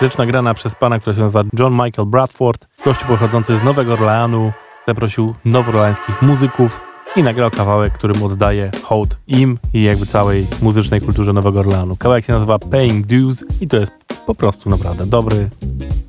Rzecz 0.02 0.18
nagrana 0.18 0.54
przez 0.54 0.76
pana, 0.76 1.00
który 1.00 1.16
się 1.16 1.22
nazywa 1.22 1.44
John 1.60 1.74
Michael 1.74 2.08
Bradford. 2.08 2.68
Gościu 2.86 3.06
pochodzący 3.06 3.58
z 3.58 3.64
Nowego 3.64 3.94
Orleanu. 3.94 4.52
Zaprosił 4.88 5.36
nowoorleańskich 5.46 6.22
muzyków 6.22 6.80
i 7.16 7.24
nagrał 7.24 7.52
kawałek, 7.52 7.94
którym 7.94 8.24
oddaje 8.24 8.72
hołd 8.84 9.18
im 9.28 9.60
i 9.74 9.84
jakby 9.84 10.06
całej 10.06 10.48
muzycznej 10.62 11.02
kulturze 11.02 11.34
Nowego 11.34 11.60
Orleanu. 11.60 11.96
Kawałek 11.96 12.26
się 12.26 12.34
nazywa 12.34 12.60
Paying 12.60 13.08
Dues 13.08 13.44
i 13.62 13.68
to 13.68 13.78
jest 13.78 13.92
po 14.26 14.36
prostu 14.36 14.70
naprawdę 14.70 15.06
dobry, 15.06 15.50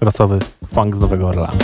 rasowy 0.00 0.38
funk 0.74 0.96
z 0.96 1.00
Nowego 1.00 1.28
Orleanu. 1.28 1.58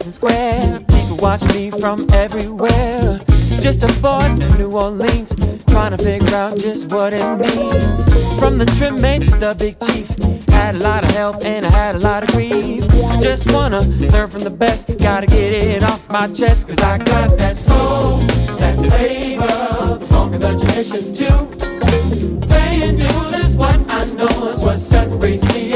Jackson 0.00 0.12
Square. 0.12 0.80
People 0.88 1.16
watch 1.18 1.42
me 1.54 1.70
from 1.70 2.06
everywhere. 2.14 3.20
Just 3.60 3.82
a 3.82 4.00
boy 4.00 4.34
from 4.34 4.56
New 4.56 4.72
Orleans, 4.72 5.34
trying 5.66 5.90
to 5.94 5.98
figure 5.98 6.34
out 6.34 6.58
just 6.58 6.90
what 6.90 7.12
it 7.12 7.36
means. 7.38 8.38
From 8.38 8.56
the 8.56 8.64
trim 8.78 8.98
man 8.98 9.20
to 9.20 9.30
the 9.32 9.54
big 9.58 9.78
chief, 9.80 10.08
had 10.48 10.76
a 10.76 10.78
lot 10.78 11.04
of 11.04 11.10
help 11.10 11.44
and 11.44 11.66
I 11.66 11.70
had 11.70 11.96
a 11.96 11.98
lot 11.98 12.22
of 12.22 12.30
grief. 12.30 12.84
I 13.04 13.20
just 13.20 13.52
wanna 13.52 13.80
learn 13.80 14.30
from 14.30 14.42
the 14.42 14.50
best, 14.50 14.86
gotta 14.98 15.26
get 15.26 15.52
it 15.52 15.82
off 15.82 16.08
my 16.08 16.28
chest, 16.28 16.68
cause 16.68 16.78
I 16.78 16.96
got 16.96 17.36
that 17.36 17.56
soul, 17.56 18.20
that 18.56 18.76
flavor, 18.78 19.98
the 19.98 20.06
funk 20.06 20.34
of 20.36 20.40
the 20.40 20.58
tradition 20.64 21.12
too. 21.12 22.46
Paying 22.46 22.96
dues 22.96 23.34
is 23.44 23.54
what 23.54 23.78
I 23.90 24.06
know 24.14 24.48
is 24.48 24.60
what 24.60 24.78
separates 24.78 25.44
me 25.52 25.69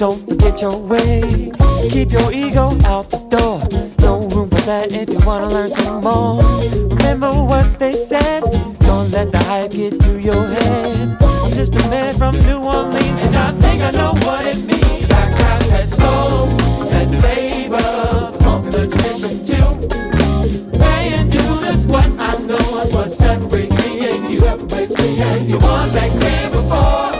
don't 0.00 0.26
forget 0.26 0.62
your 0.62 0.78
way. 0.78 1.52
Keep 1.90 2.12
your 2.12 2.32
ego 2.32 2.70
out 2.86 3.10
the 3.10 3.18
door. 3.28 3.60
No 4.00 4.26
room 4.28 4.48
for 4.48 4.62
that 4.62 4.94
if 4.94 5.10
you 5.10 5.18
wanna 5.26 5.50
learn 5.50 5.70
some 5.70 6.02
more. 6.02 6.40
Remember 6.88 7.30
what 7.30 7.78
they 7.78 7.92
said. 7.92 8.40
Don't 8.80 9.10
let 9.10 9.30
the 9.30 9.36
hype 9.44 9.72
get 9.72 10.00
to 10.00 10.18
your 10.18 10.46
head. 10.54 11.18
I'm 11.20 11.52
just 11.52 11.76
a 11.76 11.80
man 11.90 12.14
from 12.14 12.38
New 12.48 12.60
Orleans, 12.60 13.20
and 13.20 13.36
I 13.36 13.52
think 13.60 13.82
I 13.82 13.90
know 13.90 14.14
what 14.24 14.46
it 14.46 14.56
means. 14.64 15.10
I 15.10 15.28
got 15.36 15.60
that 15.68 15.86
soul, 15.86 16.46
that 16.88 17.08
flavor, 17.20 18.38
funk 18.42 18.72
the 18.72 18.86
tradition 18.88 19.44
too. 19.44 20.78
Paying 20.78 21.28
dues 21.28 21.62
is 21.74 21.84
what 21.84 22.06
I 22.18 22.38
know 22.48 22.80
is 22.80 22.90
what 22.94 23.10
separates 23.10 23.76
me 23.76 24.08
and 24.08 24.30
you. 24.30 24.38
Separates 24.38 24.96
me 24.96 25.20
and 25.20 25.50
you. 25.50 25.58
The 25.58 25.66
ones 25.66 25.92
that 25.92 26.10
came 26.22 26.52
before 26.52 27.19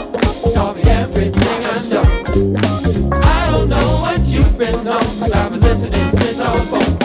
been 4.61 4.87
on, 4.87 4.99
cause 4.99 5.31
I've 5.31 5.51
been 5.51 5.59
listening 5.61 6.11
since 6.11 6.39
I 6.39 6.53
was 6.53 6.69
born. 6.69 7.00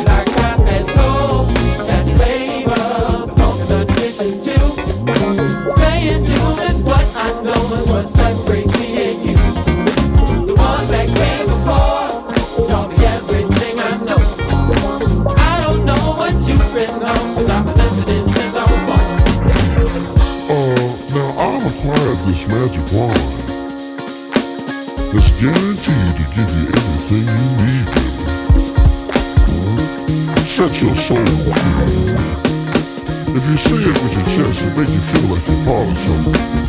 If 33.89 34.03
you 34.03 34.09
say 34.09 34.21
it 34.21 34.35
with 34.35 34.37
your 34.37 34.53
chest, 34.53 34.63
it 34.63 34.77
make 34.77 34.89
you 34.89 34.99
feel 34.99 35.37
like 35.37 35.47
you're 35.47 35.65
part 35.65 35.89
of 35.89 35.99
something. 35.99 36.66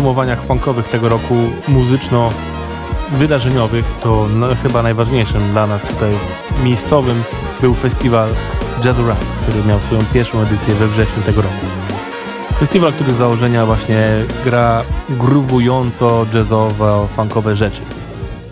Podsumowaniach 0.00 0.42
funkowych 0.42 0.88
tego 0.88 1.08
roku 1.08 1.34
muzyczno-wydarzeniowych, 1.68 3.84
to 4.02 4.26
no, 4.34 4.46
chyba 4.62 4.82
najważniejszym 4.82 5.40
dla 5.52 5.66
nas 5.66 5.82
tutaj 5.82 6.10
miejscowym 6.64 7.22
był 7.60 7.74
festiwal 7.74 8.28
Jazzurant, 8.84 9.20
który 9.42 9.64
miał 9.68 9.78
swoją 9.78 10.00
pierwszą 10.12 10.40
edycję 10.40 10.74
we 10.74 10.88
wrześniu 10.88 11.22
tego 11.22 11.42
roku. 11.42 11.66
Festiwal, 12.58 12.92
który 12.92 13.12
z 13.12 13.16
założenia 13.16 13.66
właśnie 13.66 14.24
gra 14.44 14.82
gruwująco 15.10 16.26
jazzowo, 16.34 17.08
funkowe 17.16 17.56
rzeczy. 17.56 17.80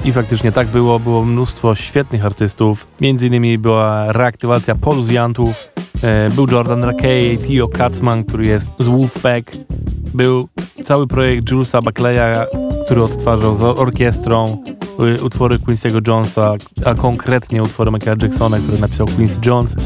I 0.05 0.13
faktycznie 0.13 0.53
tak 0.53 0.69
było, 0.69 0.99
było 0.99 1.25
mnóstwo 1.25 1.75
świetnych 1.75 2.27
artystów, 2.27 2.87
między 3.01 3.27
innymi 3.27 3.59
była 3.59 4.13
reaktywacja 4.13 4.75
poluzjantów, 4.75 5.69
e, 6.03 6.31
był 6.31 6.47
Jordan 6.51 6.85
Rakey, 6.85 7.39
Tio 7.39 7.69
Katzman, 7.69 8.25
który 8.25 8.47
jest 8.47 8.71
z 8.79 8.87
Wolfpack, 8.87 9.57
był 10.15 10.49
cały 10.85 11.07
projekt 11.07 11.51
Julesa 11.51 11.83
Buckleya, 11.83 12.47
który 12.85 13.03
odtwarzał 13.03 13.55
z 13.55 13.63
orkiestrą 13.63 14.63
y, 15.19 15.23
utwory 15.23 15.59
Quincy'ego 15.59 16.09
Jonesa, 16.09 16.55
a 16.85 16.95
konkretnie 16.95 17.63
utwory 17.63 17.91
Michaela 17.91 18.17
Jacksona, 18.23 18.59
który 18.59 18.79
napisał 18.79 19.07
Quincy 19.07 19.39
Jones. 19.47 19.77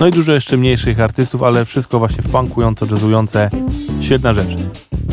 No 0.00 0.06
i 0.06 0.10
dużo 0.10 0.32
jeszcze 0.32 0.56
mniejszych 0.56 1.00
artystów, 1.00 1.42
ale 1.42 1.64
wszystko 1.64 1.98
właśnie 1.98 2.22
funkujące, 2.22 2.86
jazzujące. 2.90 3.50
Świetna 4.00 4.34
rzecz. 4.34 4.56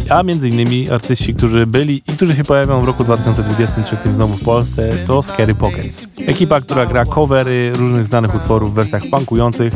A 0.10 0.22
innymi 0.22 0.90
artyści, 0.90 1.34
którzy 1.34 1.66
byli 1.66 1.98
i 1.98 2.12
którzy 2.14 2.36
się 2.36 2.44
pojawią 2.44 2.82
w 2.82 2.84
roku 2.84 3.04
2023 3.04 3.98
znowu 4.14 4.36
w 4.36 4.44
Polsce, 4.44 4.90
to 5.08 5.24
Scary 5.24 5.56
Pockets. 5.56 6.06
Ekipa, 6.28 6.62
która 6.62 6.86
gra 6.86 7.06
covery 7.06 7.72
różnych 7.76 8.06
znanych 8.06 8.36
utworów 8.36 8.72
w 8.72 8.74
wersjach 8.74 9.04
funkujących. 9.12 9.74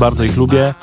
Bardzo 0.00 0.24
ich 0.24 0.36
lubię. 0.36 0.74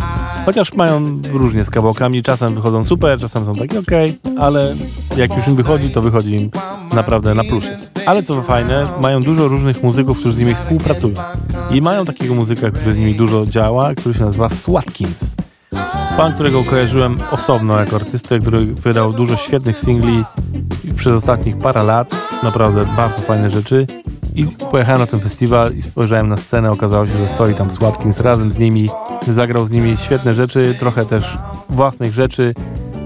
Chociaż 0.46 0.74
mają 0.74 1.22
różnie 1.32 1.66
z 1.66 1.70
kawałkami, 1.70 2.24
czasem 2.24 2.56
wychodzą 2.56 2.86
super, 2.86 3.20
czasem 3.20 3.46
są 3.46 3.56
takie 3.56 3.80
ok, 3.80 3.92
ale 4.40 4.76
jak 5.18 5.38
już 5.38 5.48
im 5.48 5.56
wychodzi, 5.56 5.90
to 5.90 6.02
wychodzi 6.02 6.32
im 6.32 6.52
naprawdę 6.94 7.36
na 7.36 7.44
plusie. 7.44 7.78
Ale 8.06 8.24
co 8.24 8.42
fajne, 8.42 8.88
mają 9.02 9.22
dużo 9.22 9.48
różnych 9.48 9.84
muzyków, 9.84 10.20
którzy 10.20 10.36
z 10.36 10.40
nimi 10.40 10.56
współpracują. 10.56 11.14
I 11.72 11.82
mają 11.82 12.06
takiego 12.06 12.36
muzyka, 12.36 12.72
który 12.72 12.94
z 12.94 12.98
nimi 12.98 13.16
dużo 13.16 13.46
działa, 13.46 13.96
który 13.96 14.16
się 14.16 14.26
nazywa 14.26 14.50
Swatkins. 14.50 15.36
Pan, 16.18 16.34
którego 16.34 16.64
kojarzyłem 16.64 17.18
osobno 17.32 17.80
jako 17.80 17.96
artystę, 17.96 18.40
który 18.40 18.66
wydał 18.66 19.14
dużo 19.14 19.38
świetnych 19.38 19.80
singli 19.80 20.24
przez 20.96 21.14
ostatnich 21.14 21.58
parę 21.58 21.84
lat. 21.84 22.16
Naprawdę 22.44 22.86
bardzo 22.98 23.22
fajne 23.22 23.50
rzeczy. 23.50 23.88
I 24.36 24.46
pojechałem 24.72 25.02
na 25.02 25.08
ten 25.08 25.20
festiwal 25.20 25.74
i 25.74 25.82
spojrzałem 25.82 26.28
na 26.28 26.38
scenę, 26.38 26.72
okazało 26.72 27.08
się, 27.08 27.18
że 27.18 27.28
stoi 27.28 27.54
tam 27.54 27.72
Swatkins 27.72 28.20
razem 28.20 28.52
z 28.52 28.58
nimi, 28.58 28.90
zagrał 29.28 29.66
z 29.66 29.72
nimi 29.72 29.98
świetne 29.98 30.34
rzeczy, 30.34 30.76
trochę 30.80 31.06
też 31.06 31.38
własnych 31.70 32.14
rzeczy, 32.14 32.54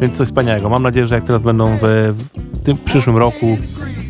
więc 0.02 0.18
coś 0.18 0.28
wspaniałego. 0.28 0.70
Mam 0.70 0.84
nadzieję, 0.84 1.08
że 1.08 1.16
jak 1.16 1.24
teraz 1.24 1.42
będą 1.42 1.78
w, 1.82 1.82
w 1.82 2.64
tym 2.64 2.78
przyszłym 2.86 3.18
roku, 3.18 3.58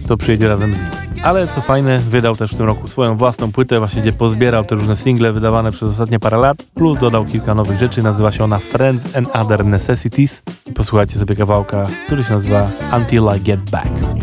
to 0.08 0.18
przyjedzie 0.18 0.50
razem 0.50 0.74
z 0.74 0.78
nimi 0.78 1.01
ale 1.24 1.48
co 1.48 1.62
fajne, 1.62 2.00
wydał 2.00 2.36
też 2.36 2.52
w 2.52 2.58
tym 2.58 2.66
roku 2.66 2.88
swoją 2.88 3.18
własną 3.18 3.52
płytę, 3.52 3.80
właśnie 3.80 4.02
gdzie 4.02 4.14
pozbierał 4.14 4.66
te 4.66 4.76
różne 4.76 4.98
single 4.98 5.34
wydawane 5.34 5.72
przez 5.72 5.90
ostatnie 5.90 6.20
parę 6.20 6.38
lat, 6.38 6.64
plus 6.64 6.98
dodał 6.98 7.26
kilka 7.26 7.56
nowych 7.56 7.80
rzeczy, 7.80 8.04
nazywa 8.04 8.32
się 8.32 8.44
ona 8.44 8.60
Friends 8.60 9.16
and 9.16 9.36
Other 9.36 9.66
Necessities. 9.66 10.44
Posłuchajcie 10.76 11.20
sobie 11.20 11.36
kawałka, 11.36 11.84
który 12.06 12.24
się 12.24 12.34
nazywa 12.34 12.68
Until 12.98 13.24
I 13.38 13.42
Get 13.42 13.70
Back. 13.70 14.21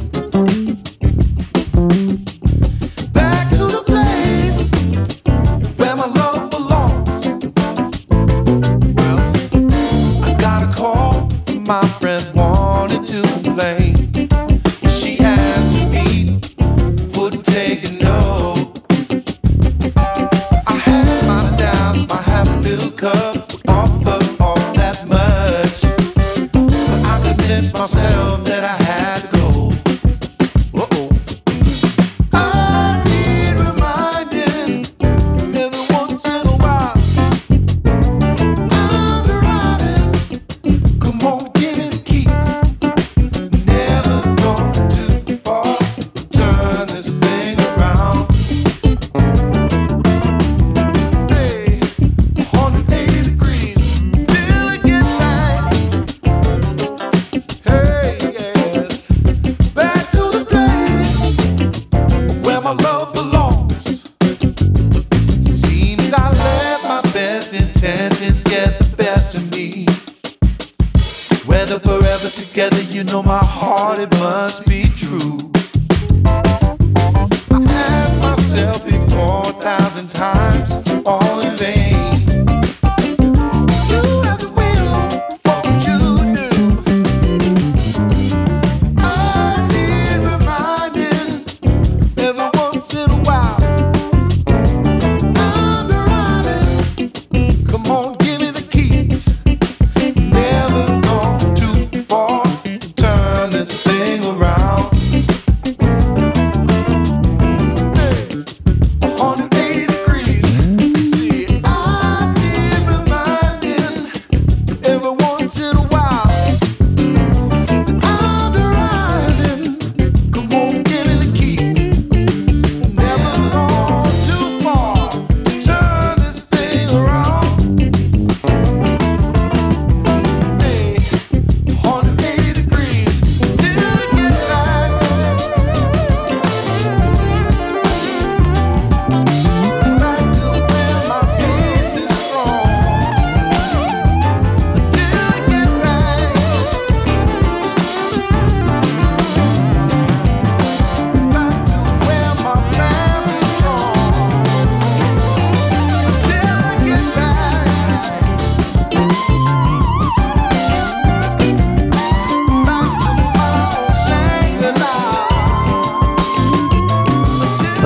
convince 27.59 27.73
myself. 27.73 28.48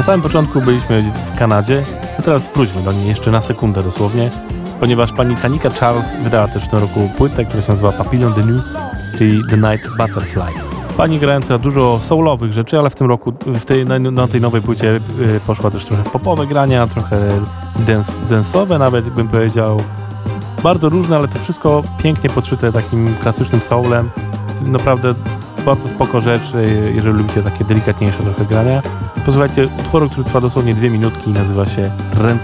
Na 0.03 0.07
samym 0.07 0.23
początku 0.23 0.61
byliśmy 0.61 1.13
w 1.27 1.39
Kanadzie, 1.39 1.83
to 2.17 2.23
teraz 2.23 2.49
wróćmy 2.55 2.83
do 2.83 2.93
niej 2.93 3.09
jeszcze 3.09 3.31
na 3.31 3.43
sekundę 3.43 3.83
dosłownie, 3.83 4.31
ponieważ 4.81 5.13
pani 5.13 5.37
Tanika 5.37 5.71
Charles 5.71 6.05
wydała 6.23 6.49
też 6.49 6.65
w 6.65 6.69
tym 6.69 6.79
roku 6.79 7.11
płytę, 7.19 7.45
która 7.45 7.63
się 7.63 7.69
nazywa 7.69 7.93
Papillon 7.93 8.33
de 8.33 8.45
Nuit, 8.45 8.65
czyli 9.19 9.41
The 9.51 9.57
Night 9.57 9.89
Butterfly. 9.97 10.53
Pani 10.97 11.19
grająca 11.19 11.59
dużo 11.59 11.99
soulowych 11.99 12.53
rzeczy, 12.53 12.79
ale 12.79 12.91
w 12.91 12.95
tym 12.95 13.07
roku, 13.07 13.33
w 13.47 13.65
tej, 13.65 13.87
na, 13.87 13.99
na 13.99 14.29
tej 14.29 14.41
nowej 14.41 14.63
płycie 14.63 14.97
e, 14.97 15.41
poszła 15.47 15.71
też 15.71 15.85
trochę 15.85 16.05
popowe 16.05 16.47
grania, 16.47 16.87
trochę 16.87 17.17
dance, 18.29 18.79
nawet 18.79 19.11
bym 19.11 19.29
powiedział. 19.29 19.83
Bardzo 20.63 20.89
różne, 20.89 21.17
ale 21.17 21.29
to 21.29 21.39
wszystko 21.39 21.83
pięknie 22.03 22.31
podszyte 22.31 22.73
takim 22.73 23.15
klasycznym 23.15 23.63
soulem. 23.63 24.11
Naprawdę 24.67 25.15
bardzo 25.67 25.89
spoko 25.89 26.21
rzecz, 26.21 26.43
jeżeli 26.95 27.19
lubicie 27.19 27.43
takie 27.43 27.65
delikatniejsze 27.65 28.23
trochę 28.23 28.45
grania. 28.45 28.83
Posłuchajcie 29.27 29.67
utworu, 29.67 30.09
który 30.09 30.25
trwa 30.25 30.41
dosłownie 30.41 30.75
dwie 30.75 30.91
minutki 30.91 31.31
i 31.31 31.33
nazywa 31.33 31.67
się 31.67 31.91
Rent 32.15 32.43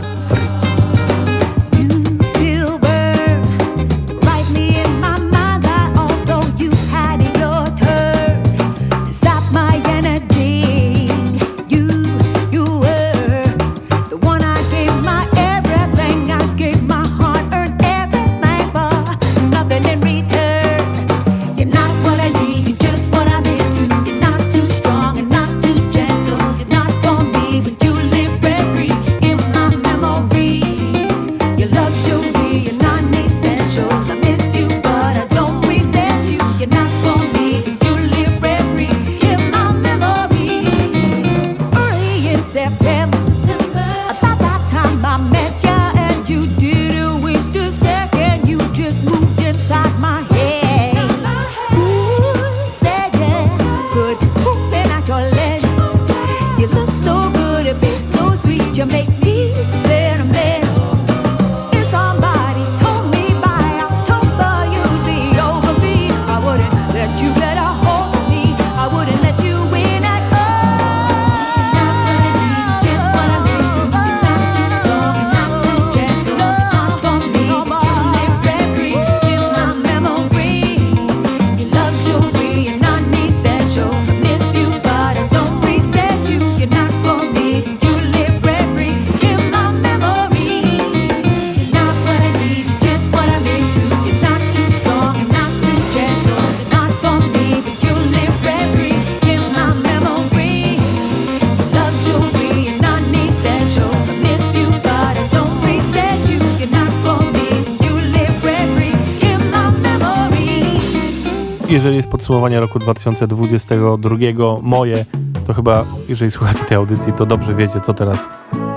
podsumowanie 112.19 112.61
roku 112.61 112.79
2022, 112.79 114.17
moje, 114.63 115.05
to 115.47 115.55
chyba, 115.55 115.85
jeżeli 116.09 116.31
słuchacie 116.31 116.65
tej 116.65 116.77
audycji, 116.77 117.13
to 117.13 117.27
dobrze 117.27 117.55
wiecie, 117.55 117.81
co 117.81 117.95
teraz 117.95 118.29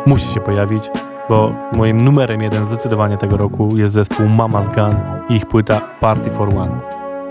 musi 0.06 0.34
się 0.34 0.40
pojawić, 0.40 0.84
bo 1.30 1.54
moim 1.74 2.04
numerem 2.04 2.42
jeden 2.42 2.66
zdecydowanie 2.66 3.18
tego 3.18 3.38
roku 3.38 3.78
jest 3.78 3.94
zespół 3.94 4.26
Mama's 4.26 4.76
Gun 4.76 5.02
i 5.30 5.36
ich 5.36 5.46
płyta 5.46 5.82
Party 6.00 6.32
for 6.32 6.50
One. 6.50 6.80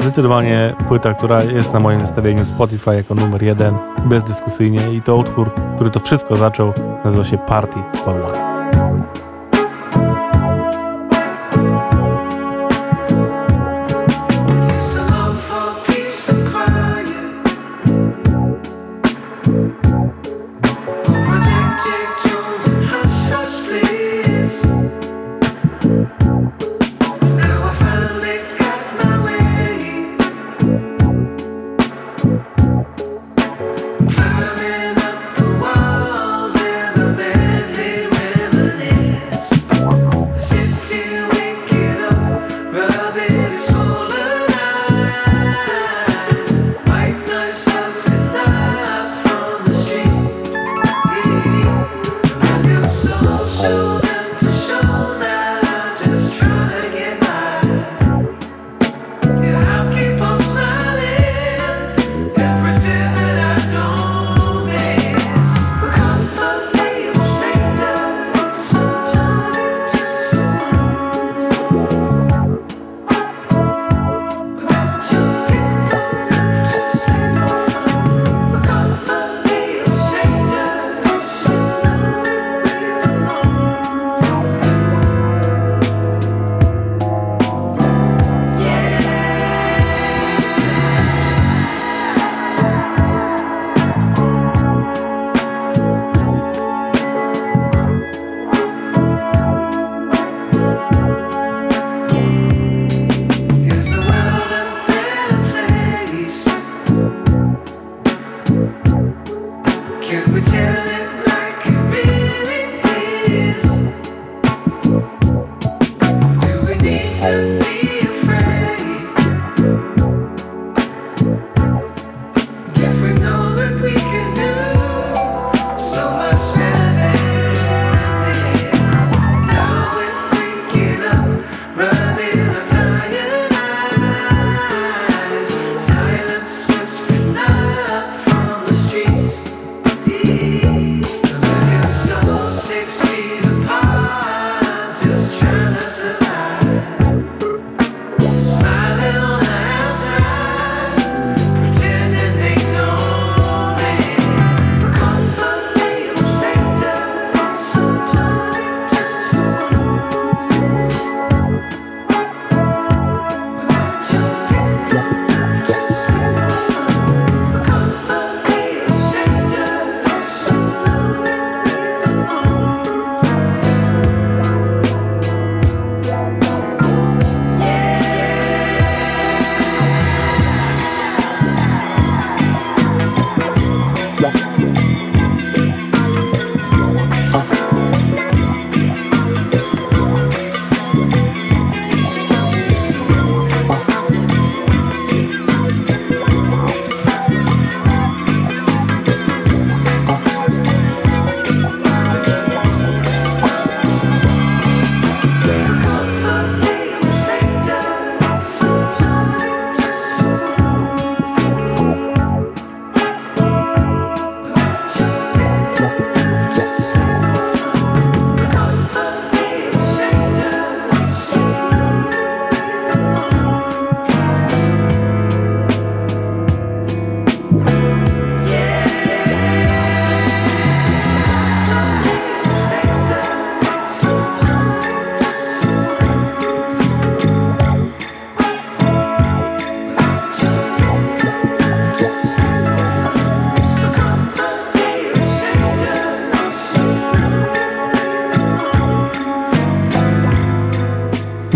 Zdecydowanie 0.00 0.74
płyta, 0.88 1.14
która 1.14 1.42
jest 1.42 1.72
na 1.72 1.80
moim 1.80 2.00
zestawieniu 2.00 2.44
Spotify 2.44 2.94
jako 2.94 3.14
numer 3.14 3.42
jeden, 3.42 3.74
bezdyskusyjnie 4.06 4.94
i 4.94 5.02
to 5.02 5.16
utwór, 5.16 5.50
który 5.74 5.90
to 5.90 6.00
wszystko 6.00 6.36
zaczął, 6.36 6.72
nazywa 7.04 7.24
się 7.24 7.38
Party 7.38 7.78
for 8.04 8.16
One. 8.16 8.59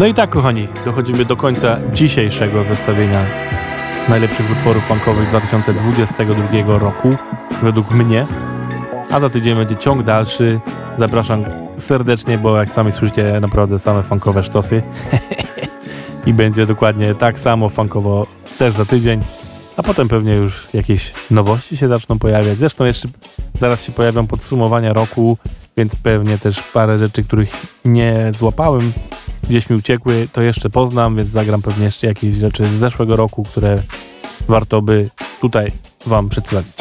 No 0.05 0.09
i 0.09 0.15
tak, 0.15 0.31
kochani, 0.31 0.69
dochodzimy 0.85 1.25
do 1.25 1.37
końca 1.37 1.77
dzisiejszego 1.93 2.65
zestawienia 2.65 3.21
najlepszych 4.09 4.51
utworów 4.53 4.85
funkowych 4.85 5.29
2022 5.29 6.79
roku, 6.79 7.17
według 7.63 7.91
mnie. 7.91 8.27
A 9.11 9.21
za 9.21 9.31
tydzień 9.31 9.57
będzie 9.57 9.77
ciąg 9.77 10.03
dalszy. 10.03 10.61
Zapraszam 10.97 11.45
serdecznie, 11.79 12.39
bo 12.39 12.57
jak 12.57 12.71
sami 12.71 12.93
słyszycie, 12.93 13.41
naprawdę 13.41 13.79
same 13.79 14.03
funkowe 14.03 14.43
sztosy. 14.43 14.83
I 16.27 16.35
będzie 16.35 16.67
dokładnie 16.67 17.15
tak 17.15 17.39
samo 17.39 17.69
funkowo 17.69 18.27
też 18.59 18.75
za 18.75 18.85
tydzień. 18.85 19.21
A 19.77 19.83
potem 19.83 20.09
pewnie 20.09 20.35
już 20.35 20.67
jakieś 20.75 21.13
nowości 21.31 21.77
się 21.77 21.89
zaczną 21.89 22.19
pojawiać. 22.19 22.59
Zresztą 22.59 22.85
jeszcze 22.85 23.09
zaraz 23.61 23.85
się 23.85 23.93
pojawią 23.93 24.27
podsumowania 24.27 24.93
roku, 24.93 25.39
więc 25.77 25.97
pewnie 25.97 26.39
też 26.39 26.63
parę 26.63 26.99
rzeczy, 26.99 27.23
których 27.25 27.67
nie 27.85 28.33
złapałem 28.39 28.93
gdzieś 29.49 29.71
mi 29.71 29.77
uciekły, 29.77 30.29
to 30.33 30.43
jeszcze 30.43 30.71
poznam, 30.71 31.17
więc 31.17 31.29
zagram 31.29 31.63
pewnie 31.63 31.85
jeszcze 31.85 32.07
jakieś 32.07 32.35
rzeczy 32.35 32.65
z 32.65 32.71
zeszłego 32.71 33.17
roku, 33.17 33.43
które 33.45 33.83
warto 34.49 34.83
by 34.83 35.11
tutaj 35.41 35.73
Wam 36.07 36.29
przedstawić. 36.29 36.73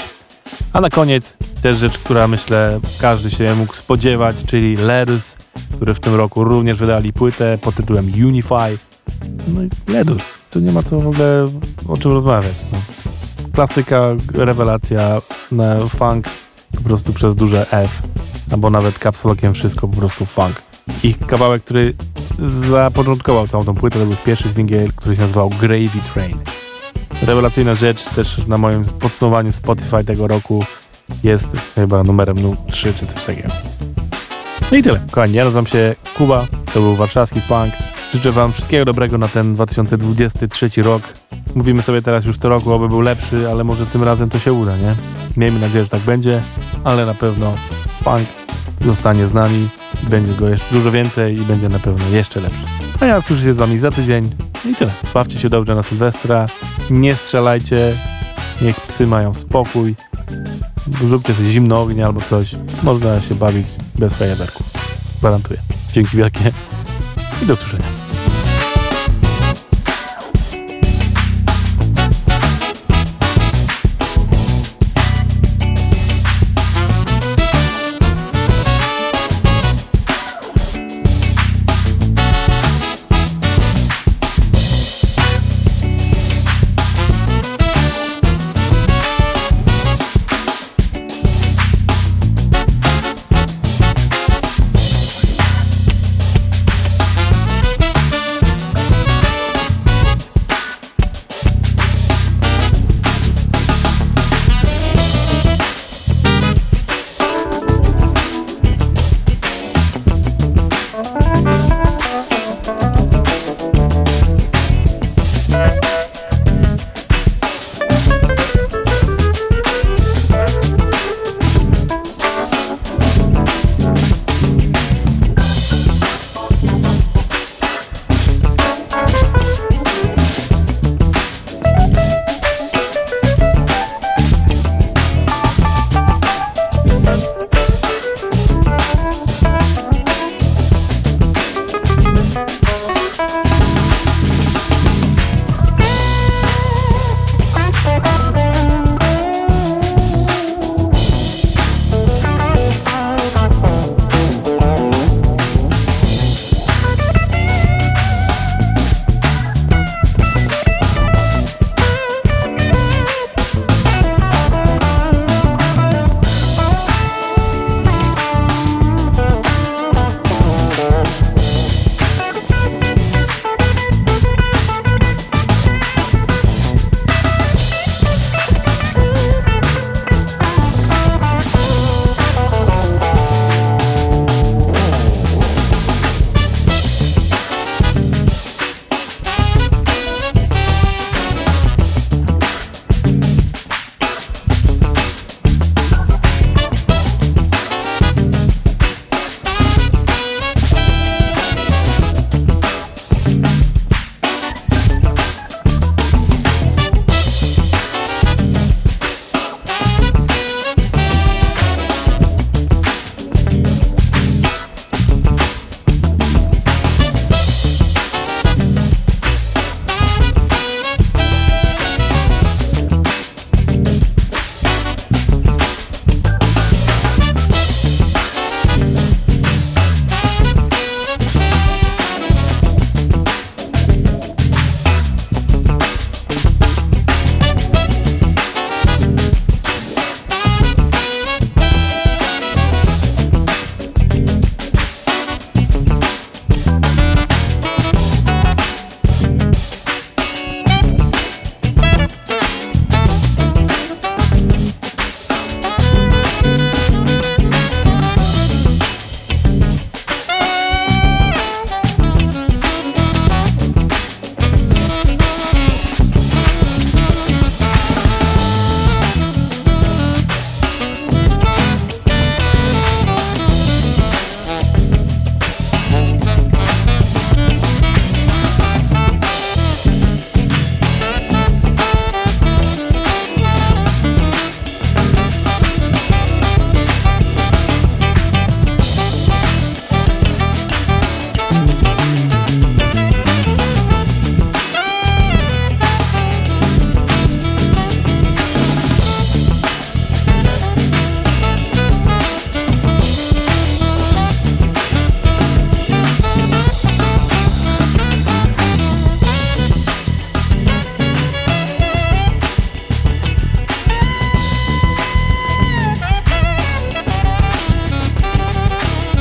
A 0.74 0.82
na 0.82 0.90
koniec 0.90 1.38
też 1.62 1.78
rzecz, 1.78 1.98
która 1.98 2.28
myślę 2.28 2.80
każdy 3.00 3.32
się 3.32 3.56
mógł 3.56 3.76
spodziewać, 3.76 4.36
czyli 4.46 4.76
Ledus, 4.76 5.36
który 5.76 5.94
w 5.94 6.00
tym 6.00 6.16
roku 6.16 6.44
również 6.44 6.78
wydali 6.78 7.14
płytę 7.14 7.58
pod 7.62 7.76
tytułem 7.76 8.12
Unify. 8.26 8.78
No 9.48 9.64
i 9.64 9.92
Ledus, 9.92 10.24
tu 10.52 10.60
nie 10.60 10.72
ma 10.72 10.84
co 10.84 11.00
w 11.00 11.08
ogóle 11.08 11.46
o 11.88 11.98
czym 11.98 12.12
rozmawiać. 12.12 12.56
No. 12.72 12.78
Klasyka, 13.54 14.02
rewelacja, 14.34 15.22
funk 15.90 16.30
po 16.76 16.82
prostu 16.82 17.14
przez 17.14 17.36
duże 17.36 17.72
F, 17.72 18.02
albo 18.52 18.70
nawet 18.70 19.00
kapsulokiem 19.00 19.54
wszystko 19.54 19.88
po 19.88 19.98
prostu 19.98 20.26
funk. 20.26 20.73
Ich 21.04 21.20
kawałek, 21.20 21.64
który 21.64 21.94
zapoczątkował 22.70 23.48
całą 23.48 23.66
tą 23.66 23.76
płytę, 23.76 24.00
to 24.00 24.06
był 24.06 24.16
pierwszy 24.26 24.50
singiel, 24.50 24.92
który 24.96 25.16
się 25.16 25.22
nazywał 25.22 25.50
Gravy 25.50 26.00
Train. 26.14 26.38
Rewelacyjna 27.22 27.76
rzecz, 27.76 28.04
też 28.04 28.48
na 28.48 28.58
moim 28.58 28.86
podsumowaniu 28.86 29.52
Spotify 29.52 30.04
tego 30.04 30.28
roku 30.28 30.66
jest 31.24 31.48
chyba 31.76 32.04
numerem 32.04 32.40
nu- 32.42 32.56
3 32.72 32.94
czy 32.94 33.06
coś 33.06 33.24
takiego. 33.24 33.50
No 34.72 34.78
i 34.78 34.84
tyle. 34.84 35.00
Kochani, 35.12 35.34
ja 35.34 35.44
nazywam 35.44 35.68
się 35.68 35.96
Kuba, 36.18 36.46
to 36.74 36.80
był 36.82 36.96
warszawski 36.96 37.42
punk. 37.42 37.74
Życzę 38.14 38.32
Wam 38.32 38.54
wszystkiego 38.54 38.86
dobrego 38.86 39.18
na 39.18 39.28
ten 39.28 39.56
2023 39.56 40.84
rok. 40.84 41.02
Mówimy 41.56 41.82
sobie 41.82 42.02
teraz 42.02 42.26
już 42.26 42.38
co 42.38 42.50
roku, 42.50 42.74
aby 42.74 42.90
był 42.90 43.02
lepszy, 43.02 43.50
ale 43.52 43.64
może 43.64 43.86
tym 43.86 44.04
razem 44.04 44.30
to 44.30 44.40
się 44.40 44.54
uda, 44.54 44.78
nie? 44.78 44.96
Miejmy 45.38 45.60
nadzieję, 45.60 45.84
że 45.84 45.90
tak 45.90 46.02
będzie, 46.02 46.42
ale 46.84 47.06
na 47.06 47.14
pewno 47.14 47.54
punk 48.04 48.28
zostanie 48.82 49.28
z 49.28 49.34
nami, 49.34 49.70
będzie 50.10 50.34
go 50.34 50.50
jeszcze 50.50 50.76
dużo 50.76 50.92
więcej 50.92 51.40
i 51.40 51.42
będzie 51.42 51.70
na 51.70 51.80
pewno 51.80 52.08
jeszcze 52.10 52.42
lepszy. 52.42 52.60
A 53.00 53.06
ja 53.06 53.22
słyszę 53.22 53.44
się 53.44 53.54
z 53.54 53.58
Wami 53.58 53.80
za 53.80 53.92
tydzień 53.92 54.30
i 54.66 54.76
tyle. 54.76 54.92
Bawcie 55.14 55.40
się 55.40 55.50
dobrze 55.50 55.76
na 55.76 55.84
Sylwestra, 55.84 56.46
nie 56.90 57.16
strzelajcie, 57.16 57.96
niech 58.62 58.82
psy 58.82 59.08
mają 59.08 59.34
spokój, 59.34 59.96
zróbcie 61.02 61.34
sobie 61.34 61.52
zimno 61.52 61.82
ognia 61.82 62.06
albo 62.06 62.22
coś. 62.22 62.56
Można 62.84 63.22
się 63.22 63.36
bawić 63.36 63.68
bez 63.96 64.16
fajerwerków. 64.16 64.66
Gwarantuję. 65.20 65.60
Dzięki 65.94 66.18
wielkie 66.18 66.52
i 67.44 67.46
do 67.46 67.54
usłyszenia. 67.54 68.03